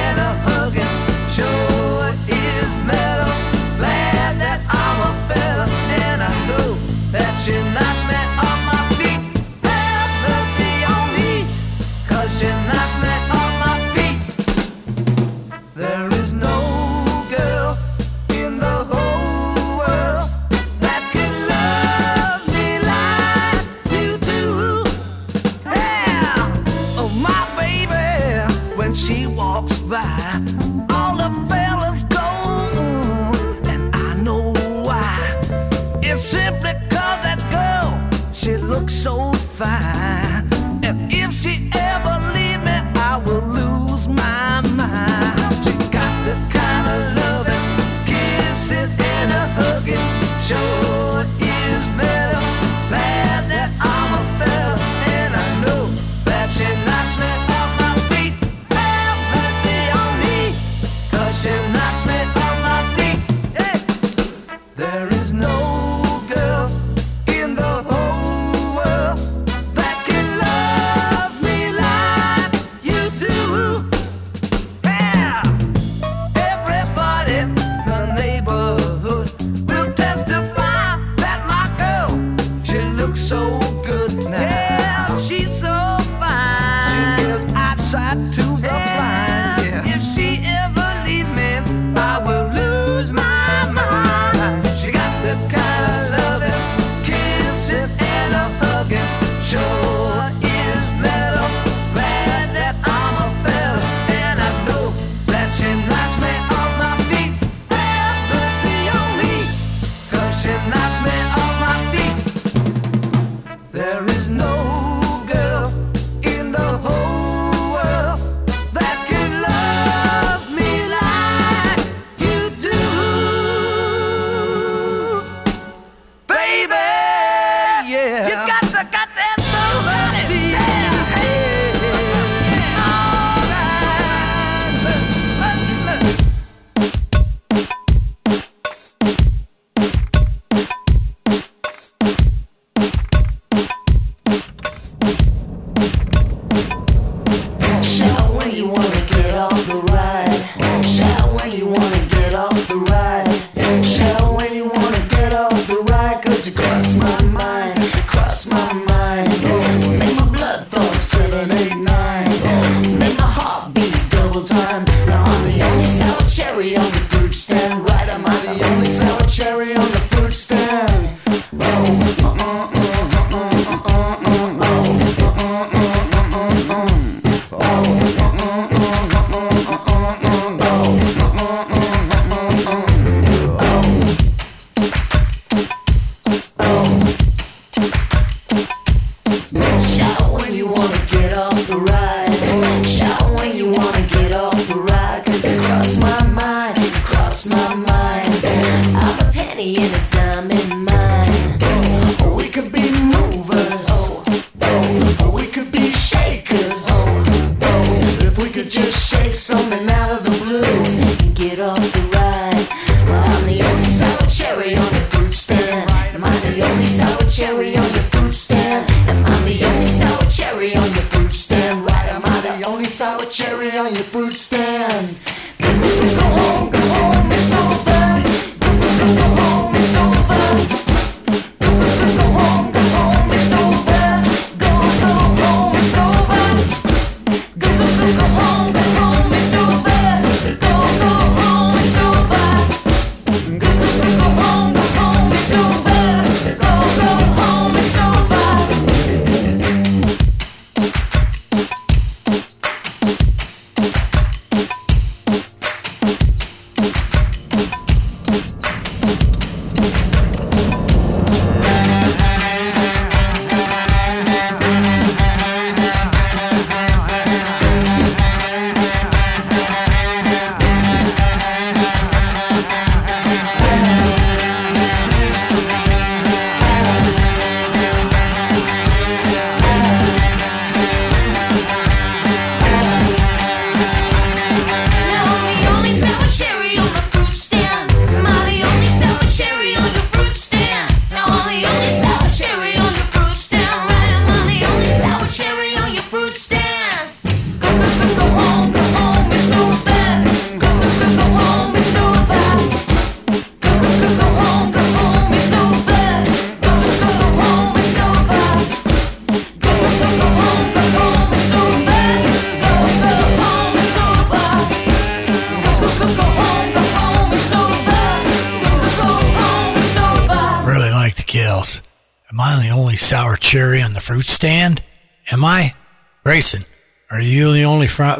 [149.35, 150.14] Of the right.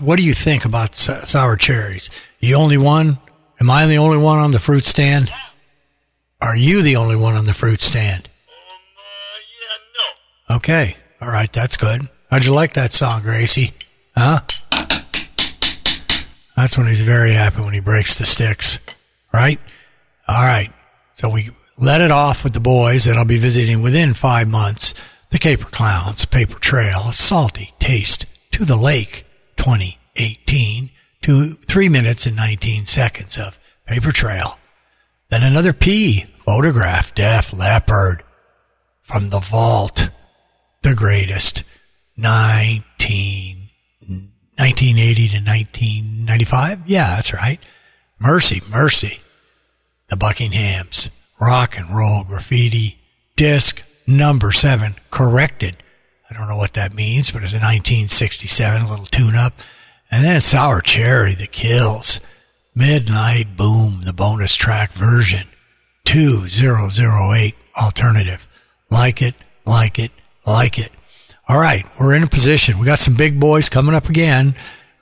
[0.06, 2.10] What do you think about s- sour cherries?
[2.40, 3.18] The only one?
[3.60, 5.32] Am I the only one on the fruit stand?
[6.42, 8.30] Are you the only one on the fruit stand?
[8.48, 10.56] Um, uh, yeah, no.
[10.58, 10.96] Okay.
[11.22, 11.52] All right.
[11.52, 12.02] That's good.
[12.30, 13.72] How'd you like that song, Gracie?
[14.16, 14.42] Huh?
[16.56, 18.78] That's when he's very happy when he breaks the sticks.
[19.34, 19.60] Right?
[20.28, 20.72] All right.
[21.14, 24.94] So we let it off with the boys that I'll be visiting within five months.
[25.32, 29.25] The Caper Clowns Paper Trail, a salty taste to the lake
[29.66, 30.92] 2018
[31.24, 34.60] to three minutes and 19 seconds of Paper Trail.
[35.32, 38.22] Then another P, photograph Def Leppard
[39.02, 40.10] from the vault,
[40.84, 41.64] the greatest
[42.16, 43.70] 19,
[44.08, 46.82] 1980 to 1995.
[46.86, 47.60] Yeah, that's right.
[48.20, 49.20] Mercy, mercy.
[50.12, 51.10] The Buckinghams,
[51.42, 53.00] rock and roll graffiti,
[53.36, 55.78] disc number seven, corrected.
[56.30, 59.54] I don't know what that means, but it's a 1967, a little tune up.
[60.10, 62.20] And then Sour Cherry, The Kills,
[62.76, 65.48] Midnight Boom, the bonus track version,
[66.06, 68.48] 2008 alternative.
[68.90, 69.36] Like it,
[69.66, 70.12] like it,
[70.46, 70.92] like it.
[71.48, 72.80] All right, we're in a position.
[72.80, 74.56] We got some big boys coming up again.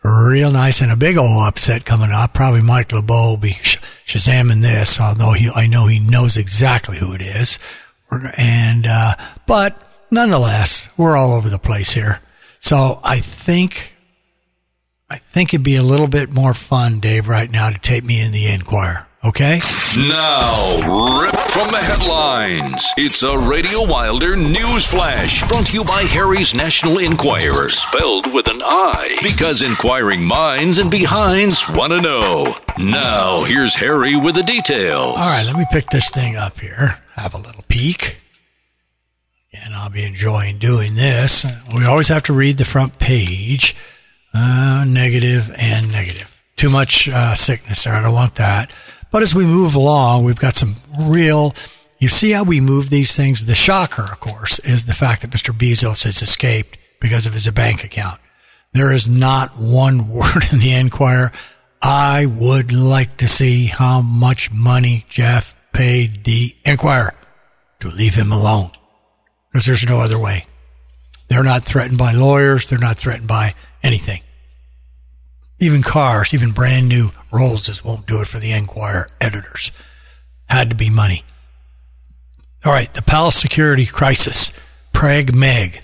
[0.03, 2.33] Real nice and a big old upset coming up.
[2.33, 6.97] Probably Mike LeBeau will be sh- shazamming this, although he, I know he knows exactly
[6.97, 7.57] who it is.
[8.37, 9.15] And, uh,
[9.47, 9.81] but
[10.13, 12.19] nonetheless, we're all over the place here.
[12.59, 13.95] So I think,
[15.09, 18.21] I think it'd be a little bit more fun, Dave, right now to take me
[18.21, 19.07] in the Enquirer.
[19.25, 19.61] Okay?
[19.97, 26.01] Now, ripped from the headlines, it's a Radio Wilder news flash brought to you by
[26.03, 32.53] Harry's National Enquirer, spelled with an I, because inquiring minds and behinds want to know.
[32.79, 35.15] Now, here's Harry with the details.
[35.15, 36.99] All right, let me pick this thing up here.
[37.13, 38.17] Have a little peek.
[39.53, 41.45] And I'll be enjoying doing this.
[41.75, 43.75] We always have to read the front page.
[44.33, 46.41] Uh, negative and negative.
[46.55, 47.93] Too much uh, sickness there.
[47.93, 48.71] I don't want that.
[49.11, 51.53] But as we move along, we've got some real.
[51.99, 53.45] You see how we move these things?
[53.45, 55.55] The shocker, of course, is the fact that Mr.
[55.55, 58.19] Bezos has escaped because of his bank account.
[58.71, 61.31] There is not one word in the Enquirer.
[61.81, 67.13] I would like to see how much money Jeff paid the Enquirer
[67.81, 68.71] to leave him alone.
[69.53, 70.47] Because there's no other way.
[71.27, 72.67] They're not threatened by lawyers.
[72.67, 73.53] They're not threatened by
[73.83, 74.21] anything.
[75.59, 79.71] Even cars, even brand new Rollses won't do it for the Enquirer editors.
[80.49, 81.23] Had to be money.
[82.65, 84.51] All right, the Palace security crisis.
[84.91, 85.81] Prague Meg.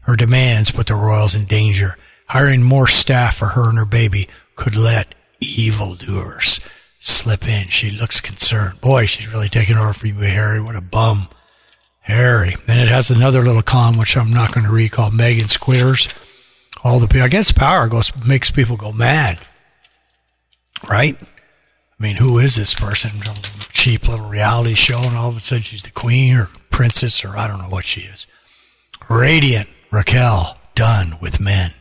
[0.00, 1.96] Her demands put the royals in danger.
[2.28, 4.26] Hiring more staff for her and her baby
[4.56, 6.60] could let evildoers
[6.98, 7.68] slip in.
[7.68, 8.80] She looks concerned.
[8.80, 10.60] Boy, she's really taking over for you, Harry.
[10.60, 11.28] What a bum.
[12.02, 12.56] Harry.
[12.68, 16.12] And it has another little column, which I'm not going to read, called Megan Squitters.
[16.84, 19.38] All the people, I guess power goes, makes people go mad.
[20.88, 21.16] Right?
[21.22, 23.10] I mean, who is this person?
[23.70, 27.36] Cheap little reality show, and all of a sudden she's the queen or princess, or
[27.36, 28.26] I don't know what she is.
[29.08, 31.72] Radiant Raquel, done with men.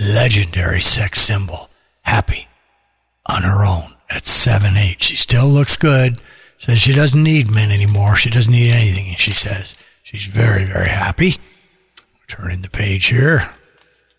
[0.00, 1.70] Legendary sex symbol.
[2.02, 2.46] happy
[3.26, 5.02] on her own at seven eight.
[5.02, 6.20] She still looks good.
[6.58, 8.16] Says she doesn't need men anymore.
[8.16, 9.14] She doesn't need anything.
[9.16, 11.36] She says she's very, very happy.
[12.26, 13.50] Turning the page here.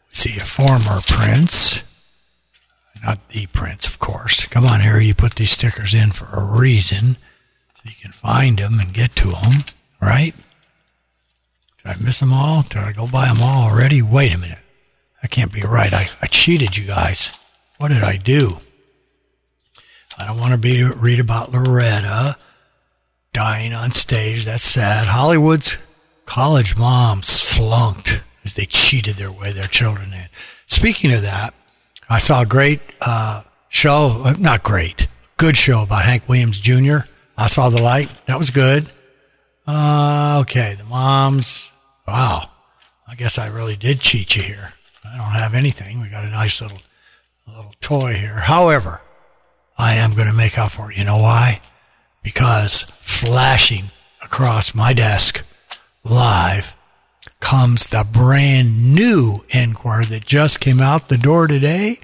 [0.09, 1.83] We see a former prince.
[3.03, 4.45] Not the prince, of course.
[4.45, 5.05] Come on, Harry.
[5.05, 7.17] You put these stickers in for a reason.
[7.75, 9.63] So you can find them and get to them,
[10.01, 10.33] right?
[11.77, 12.63] Did I miss them all?
[12.63, 14.01] Did I go by them all already?
[14.01, 14.59] Wait a minute.
[15.21, 15.93] That can't be right.
[15.93, 17.31] I, I cheated you guys.
[17.77, 18.57] What did I do?
[20.19, 22.35] I don't want to be read about Loretta
[23.31, 24.43] dying on stage.
[24.45, 25.07] That's sad.
[25.07, 25.77] Hollywood's
[26.25, 30.27] college moms flunked as they cheated their way their children in.
[30.67, 31.53] Speaking of that,
[32.09, 36.99] I saw a great uh, show, uh, not great, good show about Hank Williams Jr.
[37.37, 38.09] I saw the light.
[38.25, 38.89] That was good.
[39.65, 41.71] Uh, okay, the moms.
[42.07, 42.49] Wow,
[43.07, 44.73] I guess I really did cheat you here.
[45.05, 46.01] I don't have anything.
[46.01, 46.79] We got a nice little
[47.47, 48.35] little toy here.
[48.35, 49.01] However,
[49.79, 50.97] I am going to make up for it.
[50.97, 51.61] You know why?
[52.21, 53.85] Because flashing
[54.21, 55.43] across my desk
[56.03, 56.75] live
[57.39, 61.99] comes the brand new Enquirer that just came out the door today.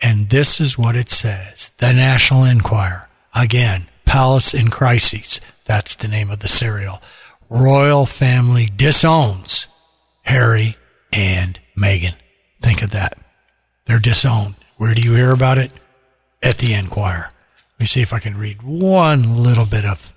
[0.00, 1.72] And this is what it says.
[1.78, 3.08] The National Enquirer.
[3.34, 5.40] Again, Palace in Crises.
[5.64, 7.02] That's the name of the serial.
[7.50, 9.66] Royal family disowns
[10.22, 10.76] Harry
[11.12, 12.14] and Meghan.
[12.62, 13.18] Think of that.
[13.86, 14.54] They're disowned.
[14.76, 15.72] Where do you hear about it?
[16.42, 17.30] At the Enquirer.
[17.30, 20.14] Let me see if I can read one little bit of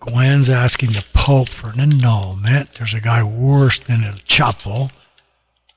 [0.00, 2.74] Gwen's asking the Pope for an annulment.
[2.74, 4.90] There's a guy worse than a Chapo.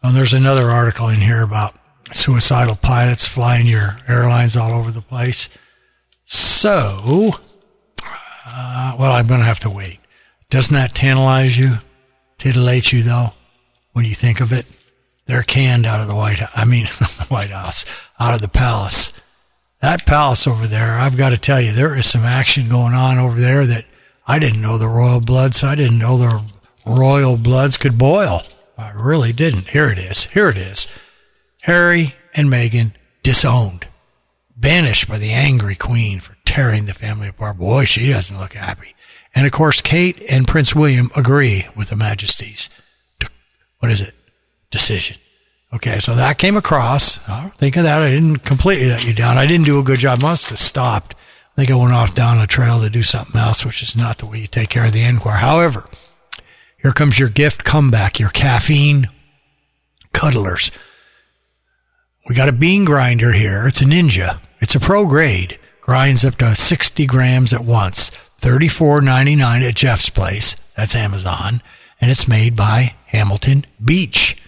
[0.03, 1.76] And there's another article in here about
[2.11, 5.49] suicidal pilots flying your airlines all over the place.
[6.26, 7.31] So,
[8.45, 9.99] uh, well, I'm going to have to wait.
[10.49, 11.77] Doesn't that tantalize you?
[12.38, 13.34] Titillate you, though,
[13.94, 14.65] when you think of it?
[15.26, 16.52] They're canned out of the White House.
[16.56, 16.88] I mean,
[17.27, 17.86] White House,
[18.19, 19.11] out of the palace.
[19.82, 23.18] That palace over there, I've got to tell you, there is some action going on
[23.18, 23.86] over there that
[24.28, 25.64] I didn't know the royal bloods.
[25.64, 26.44] I didn't know the
[26.86, 28.42] royal bloods could boil.
[28.78, 29.70] I really didn't.
[29.70, 30.26] Here it is.
[30.26, 30.88] Here it is.
[31.62, 32.94] Harry and Meghan
[33.24, 33.88] disowned,
[34.56, 37.58] banished by the angry queen for tearing the family apart.
[37.58, 38.96] Boy, she doesn't look happy.
[39.34, 42.70] And of course, Kate and Prince William agree with the Majesty's,
[43.80, 44.14] what is it,
[44.72, 45.18] decision.
[45.74, 47.18] Okay, so that came across.
[47.58, 48.02] Think of that.
[48.02, 49.38] I didn't completely let you down.
[49.38, 50.22] I didn't do a good job.
[50.22, 51.16] Must have stopped
[51.60, 54.20] I think I went off down a trail to do something else, which is not
[54.20, 55.40] the way you take care of the Enquirer.
[55.40, 55.84] However,
[56.82, 59.10] here comes your gift comeback, your caffeine
[60.14, 60.72] cuddlers.
[62.30, 63.68] We got a bean grinder here.
[63.68, 64.40] It's a Ninja.
[64.62, 65.60] It's a pro grade.
[65.82, 68.10] Grinds up to 60 grams at once.
[68.41, 70.56] $34.99 at Jeff's Place.
[70.78, 71.62] That's Amazon.
[72.00, 74.39] And it's made by Hamilton Beach.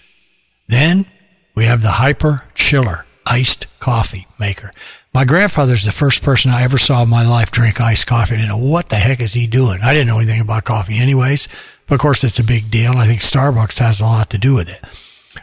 [0.71, 1.05] Then
[1.53, 4.71] we have the Hyper Chiller iced coffee maker.
[5.13, 8.35] My grandfather's the first person I ever saw in my life drink iced coffee.
[8.35, 9.81] I didn't know what the heck is he doing.
[9.83, 11.49] I didn't know anything about coffee anyways.
[11.87, 12.93] But of course, it's a big deal.
[12.93, 14.81] I think Starbucks has a lot to do with it.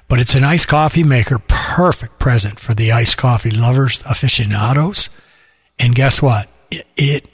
[0.08, 5.10] But it's an iced coffee maker, perfect present for the iced coffee lovers, aficionados.
[5.78, 6.48] And guess what?
[6.70, 7.28] It, it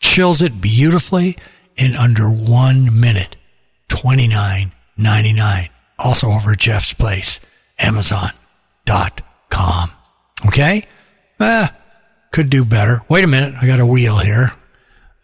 [0.00, 1.36] chills it beautifully
[1.76, 3.36] in under one minute.
[3.88, 5.68] Twenty nine ninety nine.
[6.02, 7.40] Also over at Jeff's Place,
[7.78, 8.32] Amazon.com.
[10.46, 10.86] Okay?
[11.40, 11.68] Eh,
[12.32, 13.02] could do better.
[13.08, 14.52] Wait a minute, I got a wheel here.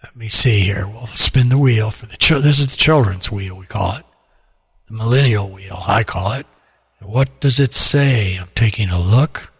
[0.02, 0.86] Let me see here.
[0.86, 4.04] We'll spin the wheel for the ch- this is the children's wheel we call it.
[4.88, 6.46] The millennial wheel, I call it.
[7.00, 8.36] What does it say?
[8.36, 9.52] I'm taking a look.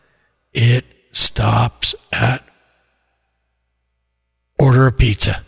[0.53, 2.45] It stops at
[4.59, 5.43] order a pizza.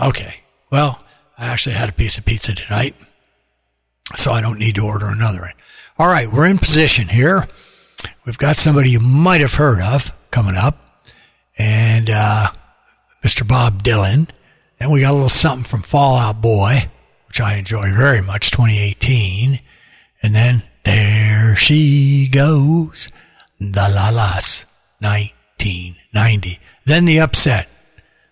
[0.00, 0.42] Okay.
[0.70, 1.02] Well,
[1.36, 2.94] I actually had a piece of pizza tonight,
[4.16, 5.52] so I don't need to order another.
[5.98, 7.46] All right, we're in position here.
[8.24, 11.04] We've got somebody you might have heard of coming up,
[11.56, 12.48] and uh,
[13.24, 13.46] Mr.
[13.46, 14.28] Bob Dylan.
[14.80, 16.88] And we got a little something from Fall Out Boy,
[17.26, 19.58] which I enjoy very much, 2018.
[20.22, 23.10] And then there she goes,
[23.58, 24.64] the La Las,
[25.00, 26.60] 1990.
[26.84, 27.68] Then the upset,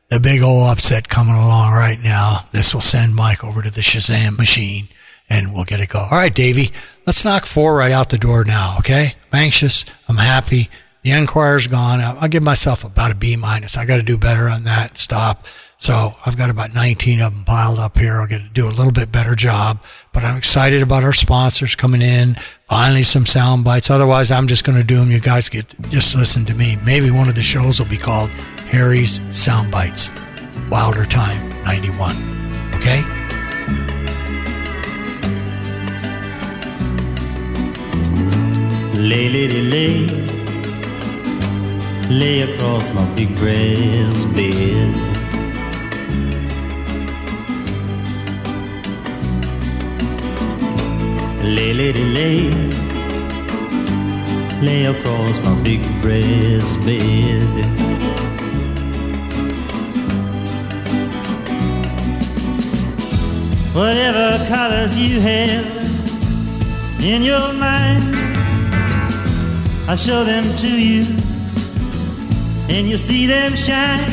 [0.08, 2.46] the big old upset coming along right now.
[2.52, 4.88] This will send Mike over to the Shazam machine
[5.28, 6.08] and we'll get it going.
[6.10, 6.72] All right, Davey,
[7.06, 9.14] let's knock four right out the door now, okay?
[9.32, 9.84] I'm anxious.
[10.08, 10.70] I'm happy.
[11.02, 12.00] The Enquirer's gone.
[12.00, 13.76] I'll give myself about a B minus.
[13.76, 14.98] I got to do better on that.
[14.98, 15.46] Stop.
[15.78, 18.20] So I've got about 19 of them piled up here.
[18.20, 19.78] I'll get to do a little bit better job,
[20.12, 22.36] but I'm excited about our sponsors coming in.
[22.68, 23.90] Finally, some sound bites.
[23.90, 25.10] Otherwise, I'm just going to do them.
[25.10, 26.76] You guys get just listen to me.
[26.84, 28.30] Maybe one of the shows will be called
[28.70, 30.10] Harry's Sound Bites.
[30.70, 32.16] Wilder Time 91.
[32.74, 33.25] Okay?
[38.98, 40.06] Lay, lay, lay, lay.
[42.08, 44.94] lay across my big breast bed.
[51.42, 52.50] Lay, lady, lay,
[54.62, 57.66] lay across my big breast bed.
[63.74, 65.66] Whatever colors you have
[67.02, 68.25] in your mind,
[69.88, 71.04] I'll show them to you,
[72.68, 74.10] and you'll see them shine.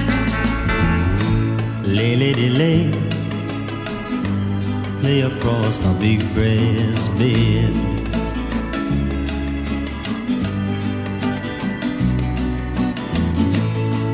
[1.84, 2.92] Lay, lady, lay,
[5.02, 7.74] lay across my big breast bed.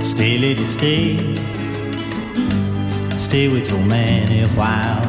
[0.01, 1.35] Stay, lady, stay,
[3.17, 5.08] stay with your man a while.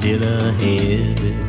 [0.00, 1.47] still ahead.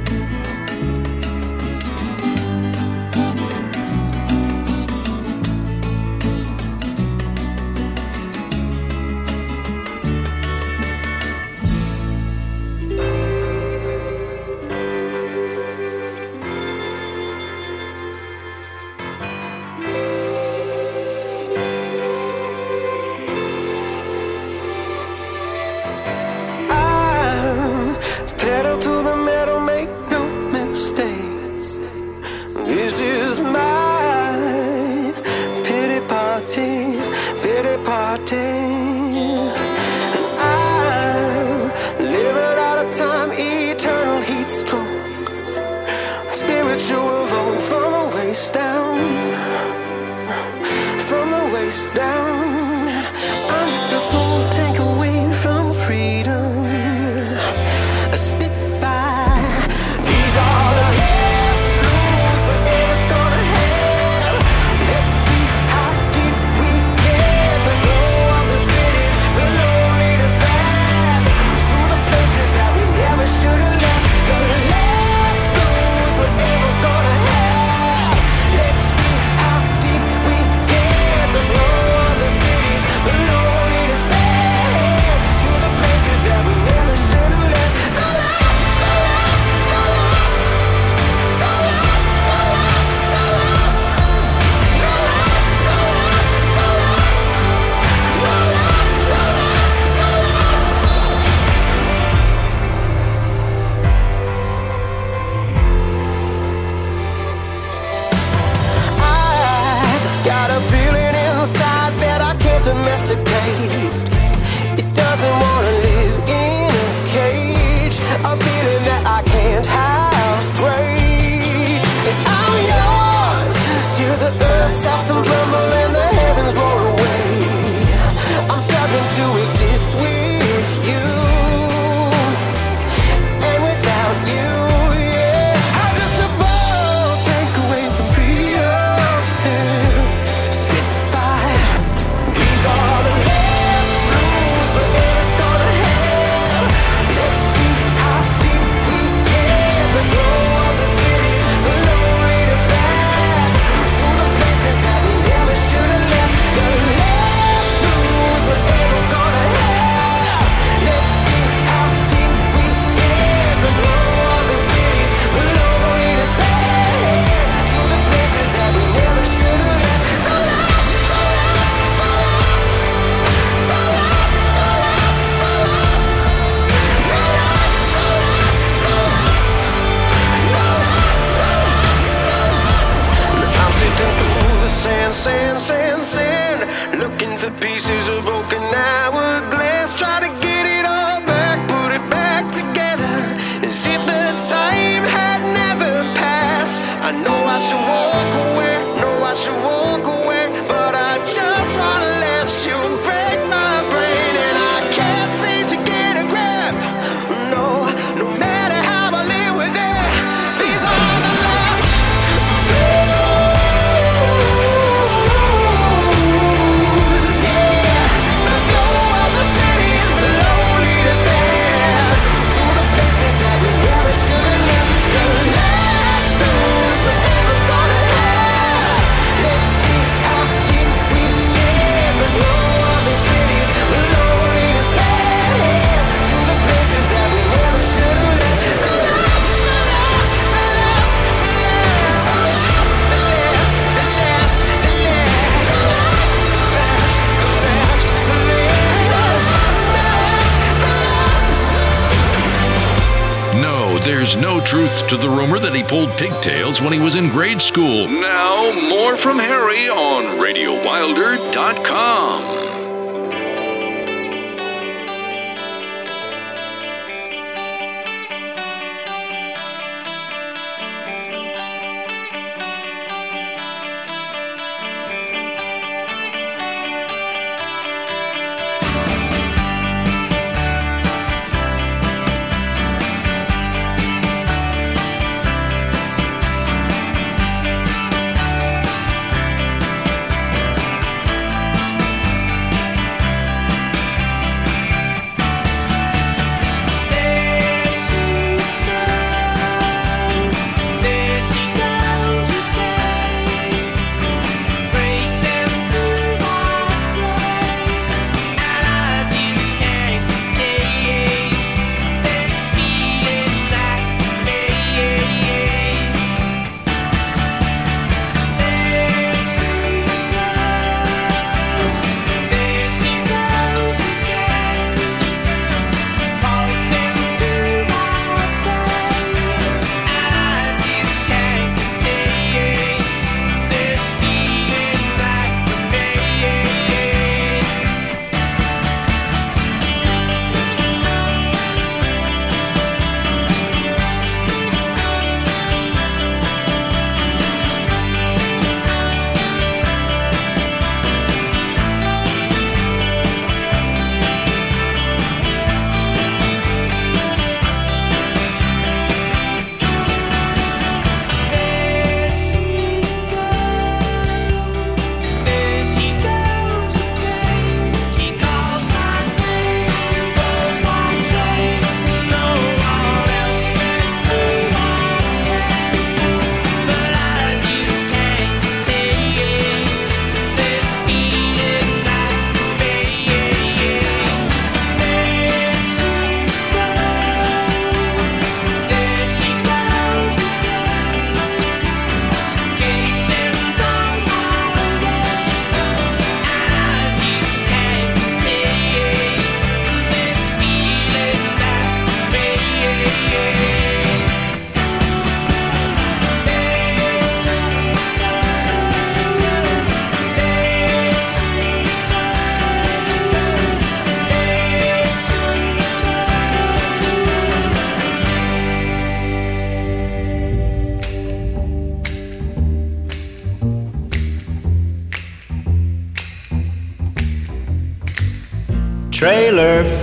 [254.69, 258.07] Truth to the rumor that he pulled pigtails when he was in grade school.
[258.07, 260.08] Now, more from Harry on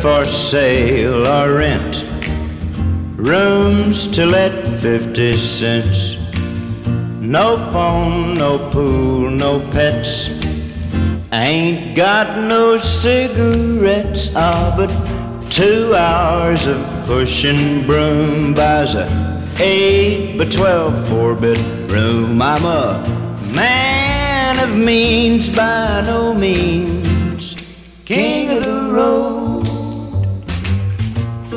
[0.06, 2.04] for sale or rent.
[3.16, 6.16] Rooms to let 50 cents.
[7.20, 10.28] No phone, no pool, no pets.
[11.32, 14.90] Ain't got no cigarettes, ah, but
[15.50, 19.06] two hours of pushing broom buys a
[19.58, 21.58] eight by twelve four bit
[21.90, 22.40] room.
[22.40, 23.02] I'm a
[23.52, 27.56] man of means by no means,
[28.04, 29.35] king of the road.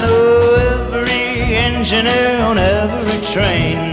[0.00, 3.92] I know every engineer on every train.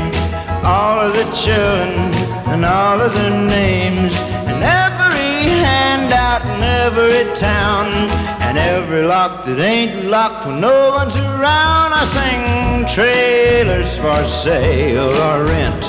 [0.64, 2.14] All of the children
[2.48, 4.14] and all of their names.
[4.48, 7.92] And every handout in every town.
[8.40, 11.92] And every lock that ain't locked when no one's around.
[11.92, 15.86] I sing trailers for sale or rent.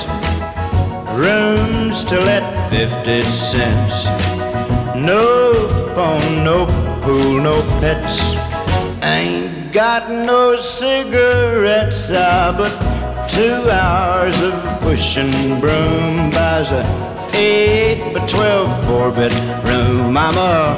[1.15, 4.07] Rooms to let 50 cents.
[4.97, 5.53] No
[5.95, 6.66] phone, no
[7.03, 8.38] pool, no pets.
[9.73, 12.73] Got no cigarettes, ah, but
[13.28, 15.31] two hours of pushing
[15.61, 16.82] broom buys a
[17.35, 19.32] eight by twelve four bit
[19.65, 20.16] room.
[20.16, 20.74] I'm a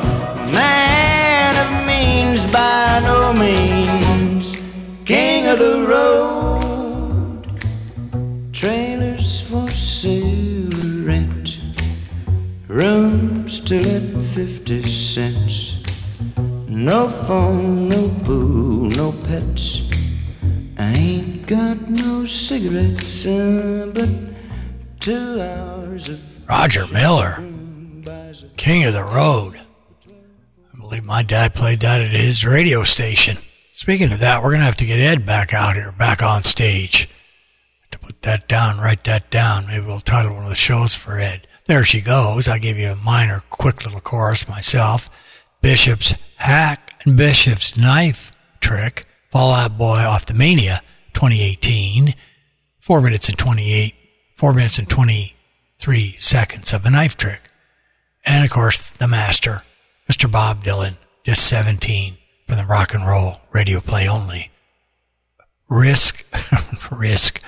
[0.52, 4.56] man of means by no means,
[5.04, 7.46] king of the road.
[8.52, 10.68] Trailers for sale
[11.06, 11.58] rent,
[12.66, 14.02] rooms to let
[14.34, 15.49] fifty cents.
[16.80, 19.82] No phone, no pool, no pets.
[20.78, 24.08] I ain't got no cigarettes, uh, but
[24.98, 27.36] two hours of Roger Miller,
[28.56, 29.60] King of the Road.
[30.08, 33.36] I believe my dad played that at his radio station.
[33.74, 36.42] Speaking of that, we're going to have to get Ed back out here, back on
[36.42, 37.10] stage.
[37.90, 39.66] To put that down, write that down.
[39.66, 41.46] Maybe we'll title one of the shows for Ed.
[41.66, 42.48] There she goes.
[42.48, 45.10] I gave you a minor, quick little chorus myself.
[45.62, 49.04] Bishop's hack and Bishop's knife trick.
[49.30, 50.82] Fall Out Boy off the Mania
[51.12, 52.14] 2018.
[52.80, 53.94] Four minutes and 28,
[54.36, 57.50] four minutes and 23 seconds of a knife trick.
[58.24, 59.62] And of course, the master,
[60.10, 60.30] Mr.
[60.30, 62.16] Bob Dylan, just 17
[62.46, 64.50] from the rock and roll radio play only.
[65.68, 66.26] Risk,
[66.90, 67.40] risk,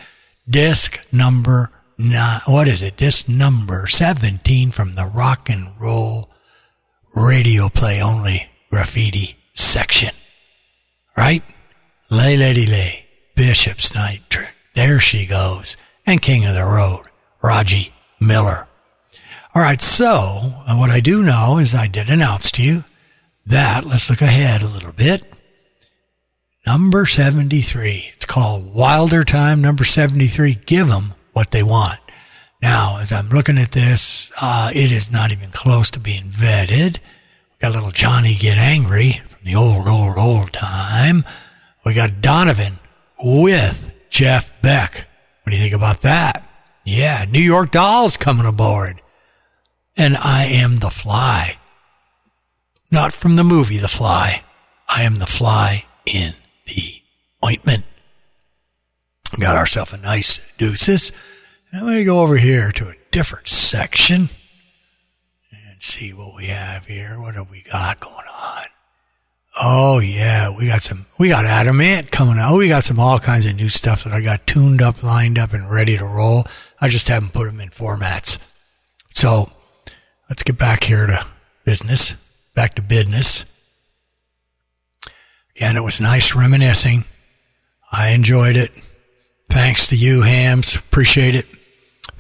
[0.49, 2.41] disc number nine.
[2.47, 2.97] What is it?
[2.97, 6.32] Disc number 17 from the rock and roll
[7.15, 10.15] radio play only graffiti section.
[11.17, 11.43] Right?
[12.11, 13.07] Lay, lady, lay.
[13.35, 14.53] Bishop's night trick.
[14.75, 15.77] There she goes.
[16.07, 17.05] And King of the Road,
[17.43, 17.91] Roger
[18.21, 18.67] Miller.
[19.55, 20.07] All right, so
[20.67, 22.85] uh, what I do know is I did announce to you
[23.47, 23.85] that.
[23.85, 25.25] Let's look ahead a little bit.
[26.67, 28.13] Number 73.
[28.15, 30.55] It's called Wilder Time, number 73.
[30.67, 31.99] Give them what they want.
[32.63, 36.95] Now, as I'm looking at this, uh, it is not even close to being vetted.
[36.95, 41.25] We got little Johnny Get Angry from the old, old, old time.
[41.85, 42.79] We got Donovan
[43.23, 45.09] with Jeff Beck.
[45.43, 46.45] What do you think about that?
[46.85, 49.03] Yeah, New York Dolls coming aboard.
[49.97, 51.57] And I am the fly.
[52.93, 54.43] Not from the movie The Fly.
[54.89, 56.35] I am the fly in
[56.67, 57.03] the
[57.45, 57.85] ointment.
[59.41, 61.11] Got ourselves a nice deuces.
[61.73, 64.29] I'm going to go over here to a different section
[65.51, 67.19] and see what we have here.
[67.19, 68.65] What have we got going on?
[69.61, 71.07] Oh yeah, we got some.
[71.19, 72.57] We got Adamant coming out.
[72.57, 75.53] We got some all kinds of new stuff that I got tuned up, lined up,
[75.53, 76.45] and ready to roll.
[76.81, 78.39] I just haven't put them in formats.
[79.11, 79.51] So
[80.29, 81.27] let's get back here to
[81.65, 82.15] business.
[82.55, 83.45] Back to business.
[85.57, 87.05] Again, it was nice reminiscing.
[87.91, 88.73] I enjoyed it.
[89.51, 90.77] Thanks to you, Hamm's.
[90.77, 91.47] Appreciate it.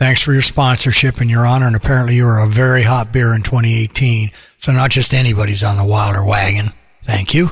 [0.03, 1.69] Thanks for your sponsorship and your honor.
[1.69, 4.33] And apparently, you were a very hot beer in 2018.
[4.57, 6.73] So, not just anybody's on the Wilder wagon.
[7.05, 7.51] Thank you.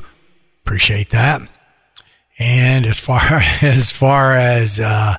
[0.65, 1.43] Appreciate that.
[2.41, 3.21] And as far
[3.63, 5.15] as far as uh,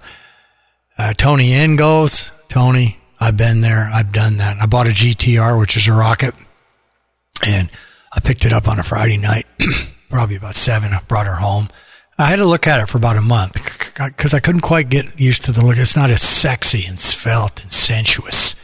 [0.97, 3.89] uh, Tony N goes, Tony, I've been there.
[3.93, 4.57] I've done that.
[4.61, 6.35] I bought a GTR, which is a rocket,
[7.47, 7.69] and
[8.13, 9.45] I picked it up on a Friday night,
[10.09, 10.91] probably about seven.
[10.91, 11.69] I brought her home.
[12.21, 13.53] I had to look at it for about a month
[13.95, 15.77] because I couldn't quite get used to the look.
[15.77, 18.55] It's not as sexy and svelte and sensuous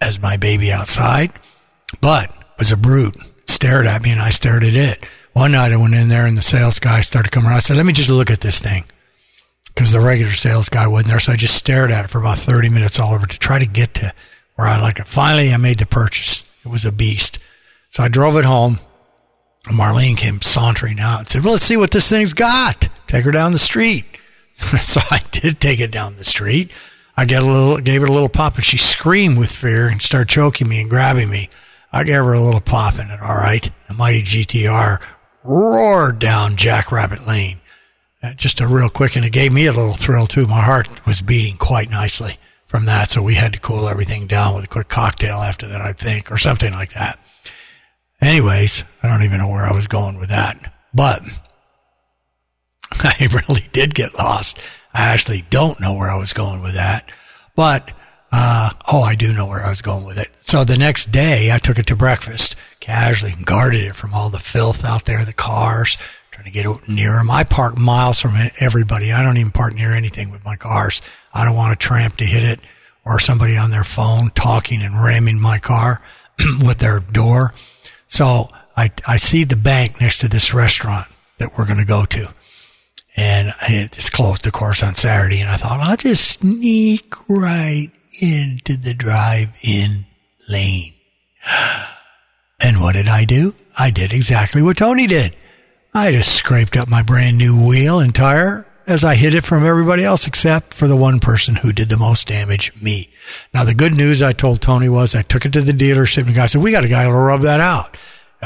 [0.00, 1.32] as my baby outside,
[2.00, 3.16] but was a brute.
[3.16, 5.04] It stared at me and I stared at it.
[5.32, 7.56] One night I went in there and the sales guy started coming around.
[7.56, 8.84] I said, let me just look at this thing
[9.66, 11.20] because the regular sales guy wasn't there.
[11.20, 13.66] So I just stared at it for about 30 minutes all over to try to
[13.66, 14.12] get to
[14.54, 15.08] where I like it.
[15.08, 16.44] Finally, I made the purchase.
[16.64, 17.40] It was a beast.
[17.90, 18.78] So I drove it home.
[19.64, 22.88] Marlene came sauntering out and said, well, let's see what this thing's got.
[23.06, 24.04] Take her down the street.
[24.82, 26.70] so I did take it down the street.
[27.16, 30.00] I get a little, gave it a little pop and she screamed with fear and
[30.00, 31.50] started choking me and grabbing me.
[31.92, 33.20] I gave her a little pop in it.
[33.20, 33.68] All right.
[33.88, 35.02] The mighty GTR
[35.44, 37.60] roared down Jackrabbit Lane.
[38.22, 40.46] Uh, just a real quick, and it gave me a little thrill too.
[40.46, 44.54] My heart was beating quite nicely from that, so we had to cool everything down
[44.54, 47.18] with a quick cocktail after that, I think, or something like that.
[48.20, 51.22] Anyways, I don't even know where I was going with that, but
[52.92, 54.58] I really did get lost.
[54.92, 57.10] I actually don't know where I was going with that,
[57.56, 57.92] but
[58.32, 60.28] uh, oh, I do know where I was going with it.
[60.40, 64.38] So the next day, I took it to breakfast, casually guarded it from all the
[64.38, 65.96] filth out there, the cars,
[66.30, 67.30] trying to get near them.
[67.30, 69.12] I park miles from everybody.
[69.12, 71.00] I don't even park near anything with my cars.
[71.32, 72.60] I don't want a tramp to hit it
[73.04, 76.02] or somebody on their phone talking and ramming my car
[76.64, 77.54] with their door.
[78.10, 81.08] So I, I see the bank next to this restaurant
[81.38, 82.28] that we're going to go to.
[83.16, 85.40] And it's closed, of course, on Saturday.
[85.40, 90.04] And I thought, I'll just sneak right into the drive-in
[90.48, 90.92] lane.
[92.62, 93.54] And what did I do?
[93.78, 95.34] I did exactly what Tony did.
[95.94, 99.64] I just scraped up my brand new wheel and tire as I hid it from
[99.64, 103.08] everybody else except for the one person who did the most damage, me.
[103.54, 106.30] Now, the good news I told Tony was I took it to the dealership and
[106.30, 107.96] the guy said, we got a guy that'll rub that out.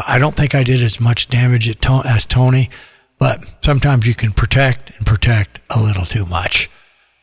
[0.06, 2.68] I don't think I did as much damage as Tony,
[3.18, 6.68] but sometimes you can protect and protect a little too much.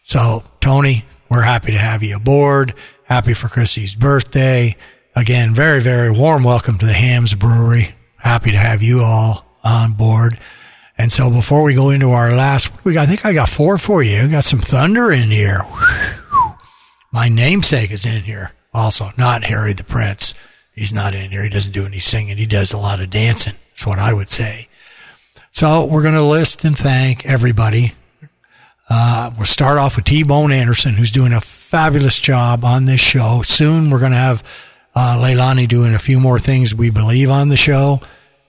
[0.03, 2.73] So, Tony, we're happy to have you aboard.
[3.03, 4.75] Happy for Chrissy's birthday.
[5.15, 7.93] Again, very, very warm welcome to the Hamm's Brewery.
[8.17, 10.39] Happy to have you all on board.
[11.01, 13.79] And so before we go into our last, we got, I think I got four
[13.79, 14.27] for you.
[14.27, 15.65] got some thunder in here.
[17.11, 20.35] My namesake is in here also, not Harry the Prince.
[20.75, 21.41] He's not in here.
[21.41, 22.37] He doesn't do any singing.
[22.37, 23.55] He does a lot of dancing.
[23.71, 24.67] That's what I would say.
[25.49, 27.93] So we're going to list and thank everybody.
[28.87, 33.01] Uh, we'll start off with T Bone Anderson, who's doing a fabulous job on this
[33.01, 33.41] show.
[33.43, 34.43] Soon we're going to have
[34.93, 38.01] uh, Leilani doing a few more things we believe on the show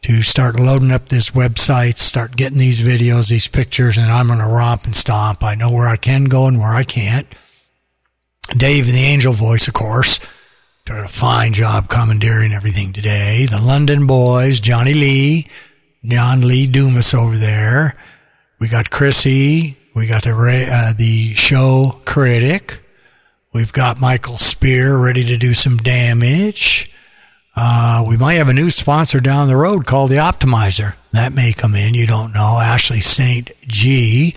[0.02, 4.40] to start loading up this website, start getting these videos, these pictures, and I'm going
[4.40, 5.42] to romp and stomp.
[5.44, 7.26] I know where I can go and where I can't.
[8.56, 10.18] Dave, the angel voice, of course,
[10.84, 13.46] did a fine job commandeering everything today.
[13.46, 15.48] The London boys, Johnny Lee,
[16.04, 17.96] John Lee Dumas over there.
[18.58, 19.76] We got Chrissy.
[19.94, 22.80] We got the uh, the show critic.
[23.52, 26.90] We've got Michael Spear ready to do some damage.
[27.54, 30.94] Uh, we might have a new sponsor down the road called the Optimizer.
[31.12, 31.94] That may come in.
[31.94, 32.58] You don't know.
[32.58, 33.50] Ashley St.
[33.66, 34.34] G.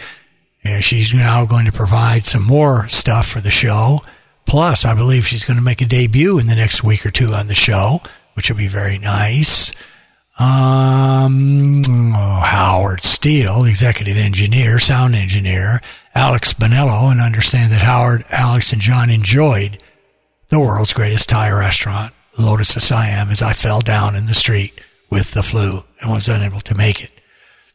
[0.63, 4.01] Yeah, she's now going to provide some more stuff for the show.
[4.45, 7.33] Plus, I believe she's going to make a debut in the next week or two
[7.33, 8.01] on the show,
[8.33, 9.71] which will be very nice.
[10.37, 11.81] Um,
[12.13, 15.79] oh, Howard Steele, executive engineer, sound engineer,
[16.13, 19.81] Alex Bonello, and understand that Howard, Alex, and John enjoyed
[20.49, 24.79] the world's greatest Thai restaurant, Lotus of Siam, as I fell down in the street
[25.09, 27.11] with the flu and was unable to make it.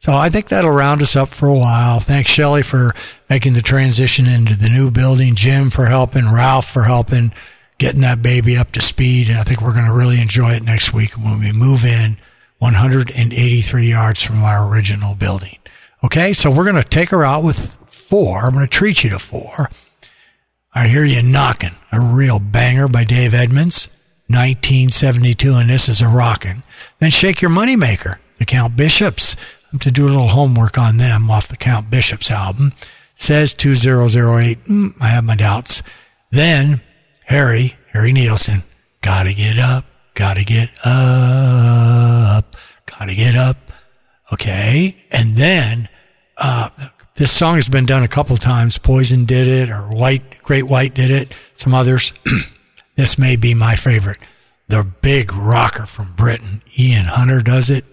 [0.00, 2.00] So I think that'll round us up for a while.
[2.00, 2.92] Thanks, Shelley, for
[3.28, 7.34] making the transition into the new building, Jim for helping, Ralph for helping,
[7.78, 9.28] getting that baby up to speed.
[9.28, 12.16] And I think we're going to really enjoy it next week when we move in
[12.60, 15.58] 183 yards from our original building.
[16.02, 18.38] Okay, so we're going to take her out with four.
[18.38, 19.68] I'm going to treat you to four.
[20.74, 21.74] I hear you knocking.
[21.92, 23.88] A real banger by Dave Edmunds,
[24.30, 26.62] 1972, and this is a rockin'.
[26.98, 29.36] Then Shake Your Moneymaker, the Count Bishops
[29.72, 32.72] I'm to do a little homework on them off the Count Bishop's album.
[33.14, 34.64] Says 2008.
[34.64, 35.82] Mm, I have my doubts.
[36.30, 36.80] Then
[37.26, 38.62] Harry, Harry Nilsson,
[39.02, 39.84] gotta get up,
[40.14, 43.56] gotta get up, gotta get up.
[44.32, 44.96] Okay.
[45.10, 45.88] And then,
[46.36, 46.70] uh,
[47.16, 48.78] this song has been done a couple times.
[48.78, 52.12] Poison did it, or White, Great White did it, some others.
[53.00, 54.18] this may be my favorite.
[54.68, 57.86] The big rocker from Britain, Ian Hunter, does it.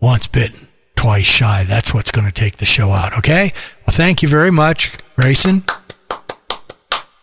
[0.00, 0.66] Once bitten
[0.96, 1.62] twice shy.
[1.62, 3.16] That's what's going to take the show out.
[3.18, 3.52] Okay.
[3.86, 5.62] Well, thank you very much, Grayson.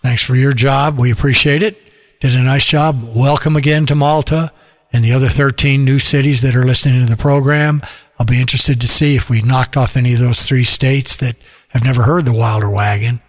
[0.01, 0.97] Thanks for your job.
[0.97, 1.77] We appreciate it.
[2.21, 3.03] Did a nice job.
[3.13, 4.53] Welcome again to Malta
[4.93, 7.81] and the other 13 new cities that are listening to the program.
[8.17, 11.35] I'll be interested to see if we knocked off any of those three states that
[11.69, 13.21] have never heard the Wilder Wagon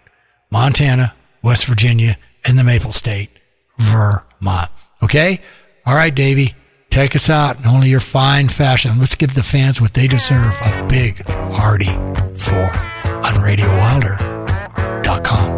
[0.52, 1.12] Montana,
[1.42, 3.30] West Virginia, and the Maple State,
[3.78, 4.70] Vermont.
[5.02, 5.40] Okay?
[5.84, 6.54] All right, Davey.
[6.90, 8.98] Take us out in only your fine fashion.
[8.98, 11.90] Let's give the fans what they deserve a big, hearty
[12.38, 12.70] four
[13.06, 15.55] on RadioWilder.com.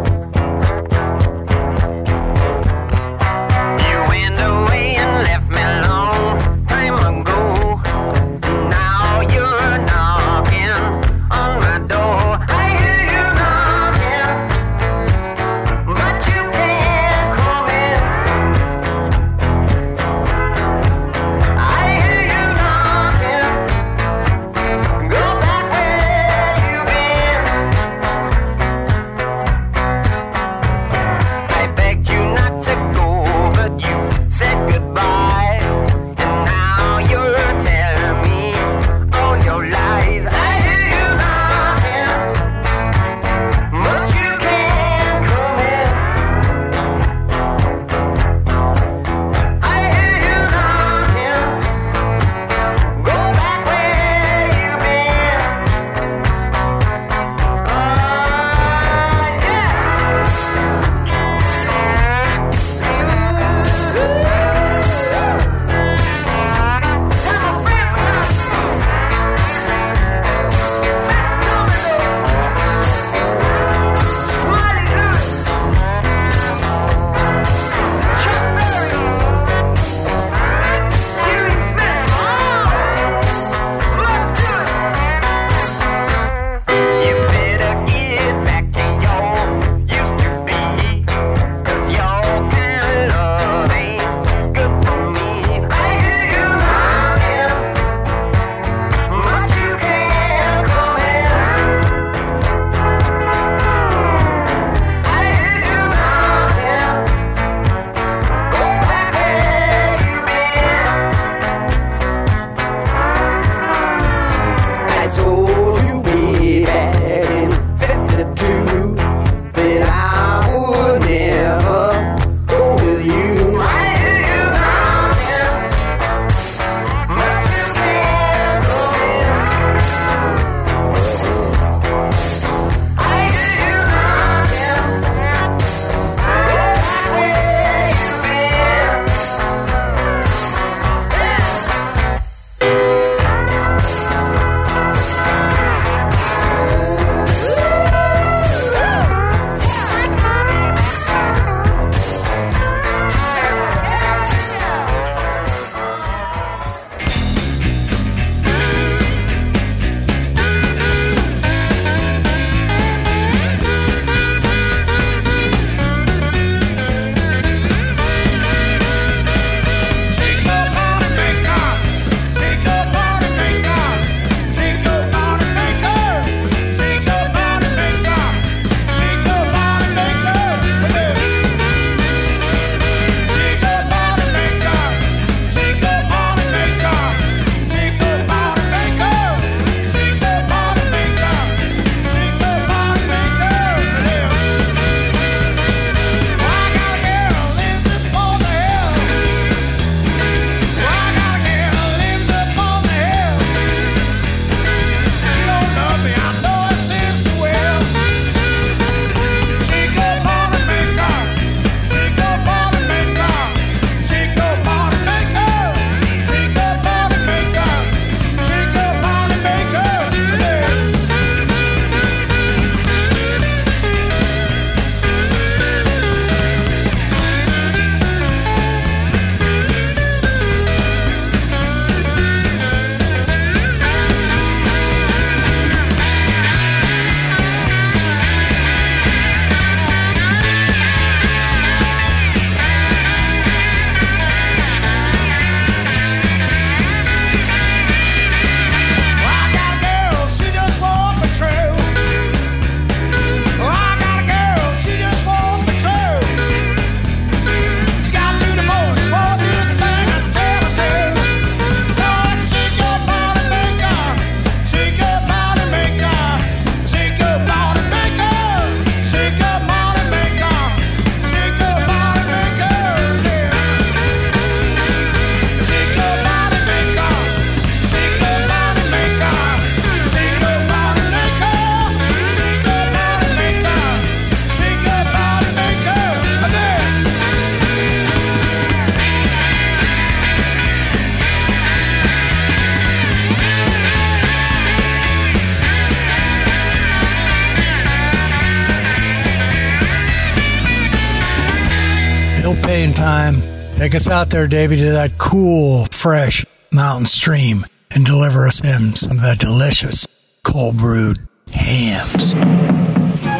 [303.89, 308.93] Take us out there, Davy, to that cool, fresh mountain stream and deliver us in
[308.93, 310.07] some of that delicious
[310.43, 311.17] cold brewed
[311.51, 312.33] Hamm's.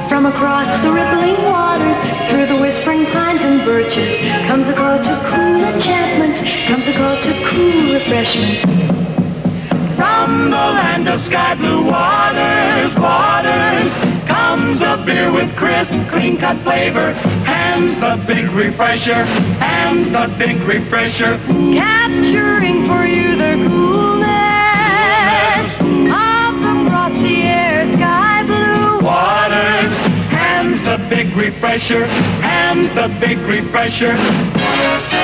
[0.09, 1.95] From across the rippling waters,
[2.31, 4.17] through the whispering pines and birches,
[4.47, 8.61] comes a call to cool enchantment, comes a call to cool refreshment.
[9.97, 13.91] From the land of sky blue waters, waters,
[14.25, 17.13] comes a beer with crisp, clean cut flavor.
[17.43, 19.25] Hamm's the big refresher,
[19.89, 21.39] Hamm's the big refresher.
[21.73, 24.21] Capturing for you the coolness
[25.81, 29.91] of the frosty air, sky blue Waters,
[30.29, 34.15] Hamm's the big refresher, Hamm's the big refresher.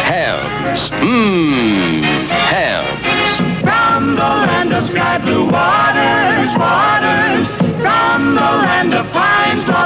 [0.09, 0.89] Hamm's.
[0.89, 2.01] Mmm.
[2.27, 3.61] Hamm's.
[3.61, 6.94] From the land of sky blue waters, waters.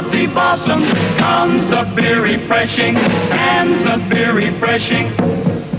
[0.00, 0.86] lofty blossoms,
[1.18, 5.12] comes the beer refreshing, Hamm's the beer refreshing.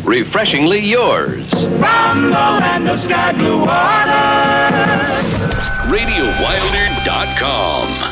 [0.04, 1.50] Refreshingly yours.
[1.50, 5.02] From the land of sky blue waters.
[5.90, 8.11] RadioWilder.com.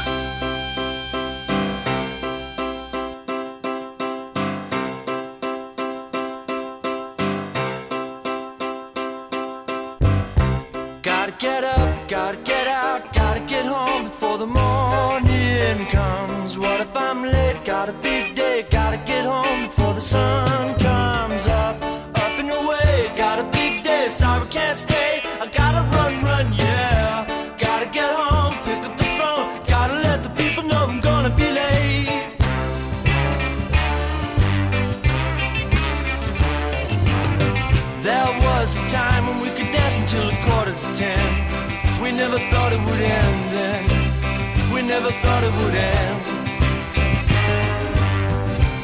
[42.70, 44.74] thought it would end then.
[44.74, 46.20] We never thought it would end.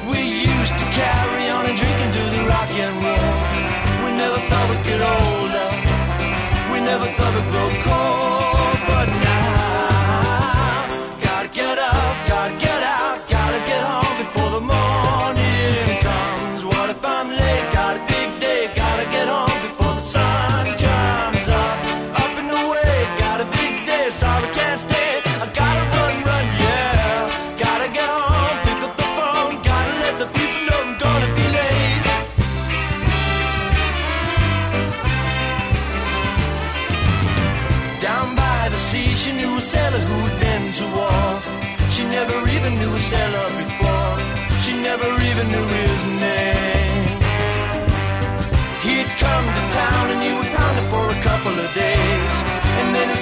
[0.10, 3.36] We used to carry on and drink and do the rock and roll.
[4.04, 5.70] We never thought we'd get older.
[6.72, 8.35] We never thought we'd grow cold.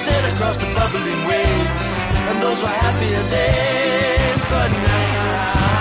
[0.04, 1.84] And sail across the bubbling waves.
[2.28, 4.40] And those were happier days.
[4.50, 5.73] But now,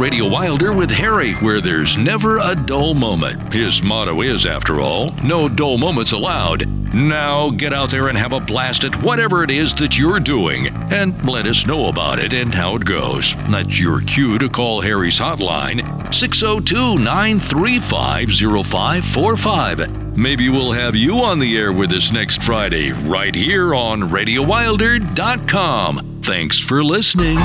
[0.00, 3.52] Radio Wilder with Harry, where there's never a dull moment.
[3.52, 6.66] His motto is, after all, no dull moments allowed.
[6.94, 10.68] Now get out there and have a blast at whatever it is that you're doing,
[10.90, 13.34] and let us know about it and how it goes.
[13.50, 20.16] That's your cue to call Harry's hotline, 602 935 0545.
[20.16, 26.20] Maybe we'll have you on the air with us next Friday, right here on RadioWilder.com.
[26.22, 27.36] Thanks for listening.